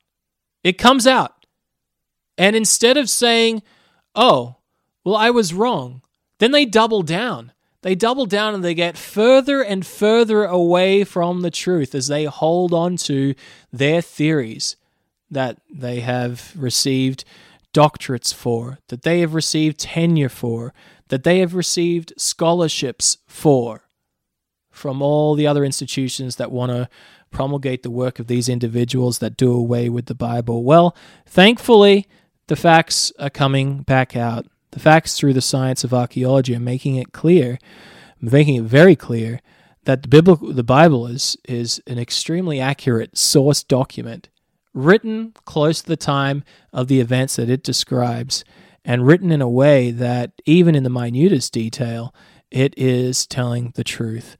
It 0.64 0.78
comes 0.78 1.06
out, 1.06 1.44
and 2.38 2.56
instead 2.56 2.96
of 2.96 3.10
saying, 3.10 3.62
"Oh, 4.14 4.56
well, 5.04 5.16
I 5.16 5.28
was 5.28 5.52
wrong," 5.52 6.00
then 6.38 6.52
they 6.52 6.64
double 6.64 7.02
down 7.02 7.52
they 7.82 7.94
double 7.94 8.26
down 8.26 8.54
and 8.54 8.62
they 8.62 8.74
get 8.74 8.98
further 8.98 9.62
and 9.62 9.86
further 9.86 10.44
away 10.44 11.04
from 11.04 11.40
the 11.40 11.50
truth 11.50 11.94
as 11.94 12.08
they 12.08 12.24
hold 12.24 12.74
on 12.74 12.96
to 12.96 13.34
their 13.72 14.02
theories 14.02 14.76
that 15.30 15.58
they 15.72 16.00
have 16.00 16.52
received 16.56 17.24
doctorates 17.72 18.34
for, 18.34 18.78
that 18.88 19.02
they 19.02 19.20
have 19.20 19.34
received 19.34 19.78
tenure 19.78 20.28
for, 20.28 20.74
that 21.08 21.22
they 21.22 21.38
have 21.38 21.54
received 21.54 22.12
scholarships 22.16 23.18
for 23.26 23.82
from 24.70 25.02
all 25.02 25.34
the 25.34 25.46
other 25.46 25.64
institutions 25.64 26.36
that 26.36 26.50
want 26.52 26.70
to 26.70 26.88
promulgate 27.30 27.82
the 27.82 27.90
work 27.90 28.18
of 28.18 28.26
these 28.26 28.48
individuals 28.48 29.18
that 29.18 29.36
do 29.36 29.52
away 29.52 29.88
with 29.88 30.06
the 30.06 30.14
Bible. 30.14 30.64
Well, 30.64 30.96
thankfully, 31.26 32.06
the 32.48 32.56
facts 32.56 33.12
are 33.18 33.30
coming 33.30 33.82
back 33.82 34.16
out 34.16 34.46
the 34.72 34.80
facts 34.80 35.18
through 35.18 35.32
the 35.32 35.40
science 35.40 35.84
of 35.84 35.94
archaeology 35.94 36.54
are 36.54 36.60
making 36.60 36.96
it 36.96 37.12
clear, 37.12 37.58
making 38.20 38.56
it 38.56 38.64
very 38.64 38.96
clear 38.96 39.40
that 39.84 40.02
the 40.02 40.08
biblical 40.08 40.52
the 40.52 40.62
Bible 40.62 41.06
is 41.06 41.36
is 41.48 41.82
an 41.86 41.98
extremely 41.98 42.60
accurate 42.60 43.16
source 43.16 43.62
document 43.62 44.28
written 44.72 45.32
close 45.44 45.82
to 45.82 45.88
the 45.88 45.96
time 45.96 46.44
of 46.72 46.86
the 46.86 47.00
events 47.00 47.36
that 47.36 47.50
it 47.50 47.62
describes 47.62 48.44
and 48.84 49.06
written 49.06 49.32
in 49.32 49.42
a 49.42 49.48
way 49.48 49.90
that 49.90 50.32
even 50.46 50.74
in 50.74 50.84
the 50.84 50.90
minutest 50.90 51.52
detail 51.52 52.14
it 52.50 52.74
is 52.76 53.26
telling 53.26 53.72
the 53.74 53.84
truth. 53.84 54.36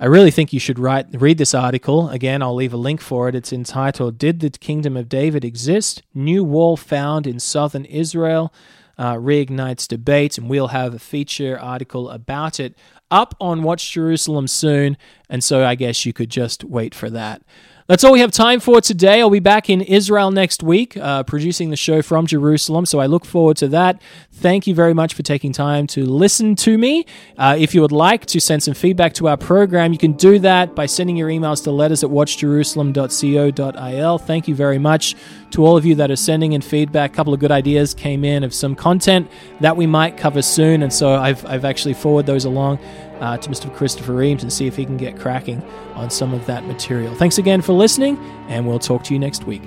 I 0.00 0.06
really 0.06 0.30
think 0.30 0.52
you 0.52 0.60
should 0.60 0.78
write 0.78 1.08
read 1.12 1.38
this 1.38 1.54
article. 1.54 2.08
Again, 2.08 2.40
I'll 2.40 2.54
leave 2.54 2.72
a 2.72 2.78
link 2.78 3.00
for 3.00 3.28
it. 3.28 3.34
It's 3.34 3.52
entitled 3.52 4.16
Did 4.16 4.40
the 4.40 4.50
Kingdom 4.50 4.96
of 4.96 5.08
David 5.08 5.44
Exist? 5.44 6.02
New 6.14 6.44
Wall 6.44 6.76
Found 6.76 7.26
in 7.26 7.40
Southern 7.40 7.84
Israel 7.84 8.52
uh, 8.98 9.14
reignites 9.14 9.86
debate, 9.86 10.38
and 10.38 10.50
we'll 10.50 10.68
have 10.68 10.94
a 10.94 10.98
feature 10.98 11.58
article 11.58 12.10
about 12.10 12.58
it 12.58 12.76
up 13.10 13.34
on 13.40 13.62
Watch 13.62 13.92
Jerusalem 13.92 14.48
soon. 14.48 14.96
And 15.28 15.42
so 15.42 15.64
I 15.64 15.74
guess 15.74 16.04
you 16.04 16.12
could 16.12 16.30
just 16.30 16.64
wait 16.64 16.94
for 16.94 17.08
that. 17.10 17.42
That's 17.88 18.04
all 18.04 18.12
we 18.12 18.20
have 18.20 18.30
time 18.32 18.60
for 18.60 18.82
today. 18.82 19.22
I'll 19.22 19.30
be 19.30 19.40
back 19.40 19.70
in 19.70 19.80
Israel 19.80 20.30
next 20.30 20.62
week, 20.62 20.94
uh, 20.98 21.22
producing 21.22 21.70
the 21.70 21.76
show 21.76 22.02
from 22.02 22.26
Jerusalem. 22.26 22.84
So 22.84 22.98
I 22.98 23.06
look 23.06 23.24
forward 23.24 23.56
to 23.56 23.68
that. 23.68 24.02
Thank 24.30 24.66
you 24.66 24.74
very 24.74 24.92
much 24.92 25.14
for 25.14 25.22
taking 25.22 25.54
time 25.54 25.86
to 25.88 26.04
listen 26.04 26.54
to 26.56 26.76
me. 26.76 27.06
Uh, 27.38 27.56
if 27.58 27.74
you 27.74 27.80
would 27.80 27.90
like 27.90 28.26
to 28.26 28.42
send 28.42 28.62
some 28.62 28.74
feedback 28.74 29.14
to 29.14 29.28
our 29.28 29.38
program, 29.38 29.94
you 29.94 29.98
can 29.98 30.12
do 30.12 30.38
that 30.40 30.74
by 30.74 30.84
sending 30.84 31.16
your 31.16 31.30
emails 31.30 31.64
to 31.64 31.70
letters 31.70 32.04
at 32.04 32.10
watchjerusalem.co.il. 32.10 34.18
Thank 34.18 34.48
you 34.48 34.54
very 34.54 34.78
much 34.78 35.16
to 35.52 35.64
all 35.64 35.78
of 35.78 35.86
you 35.86 35.94
that 35.94 36.10
are 36.10 36.16
sending 36.16 36.52
in 36.52 36.60
feedback. 36.60 37.12
A 37.12 37.14
couple 37.14 37.32
of 37.32 37.40
good 37.40 37.50
ideas 37.50 37.94
came 37.94 38.22
in 38.22 38.44
of 38.44 38.52
some 38.52 38.76
content 38.76 39.30
that 39.60 39.78
we 39.78 39.86
might 39.86 40.18
cover 40.18 40.42
soon. 40.42 40.82
And 40.82 40.92
so 40.92 41.14
I've, 41.14 41.42
I've 41.46 41.64
actually 41.64 41.94
forwarded 41.94 42.26
those 42.26 42.44
along 42.44 42.80
uh, 43.20 43.36
to 43.38 43.50
Mr. 43.50 43.74
Christopher 43.74 44.22
Eames 44.22 44.42
and 44.42 44.52
see 44.52 44.66
if 44.66 44.76
he 44.76 44.84
can 44.84 44.96
get 44.96 45.18
cracking 45.18 45.62
on 45.94 46.10
some 46.10 46.34
of 46.34 46.46
that 46.46 46.64
material. 46.64 47.14
Thanks 47.14 47.38
again 47.38 47.62
for 47.62 47.72
listening, 47.72 48.18
and 48.48 48.66
we'll 48.66 48.78
talk 48.78 49.04
to 49.04 49.14
you 49.14 49.18
next 49.18 49.44
week. 49.44 49.62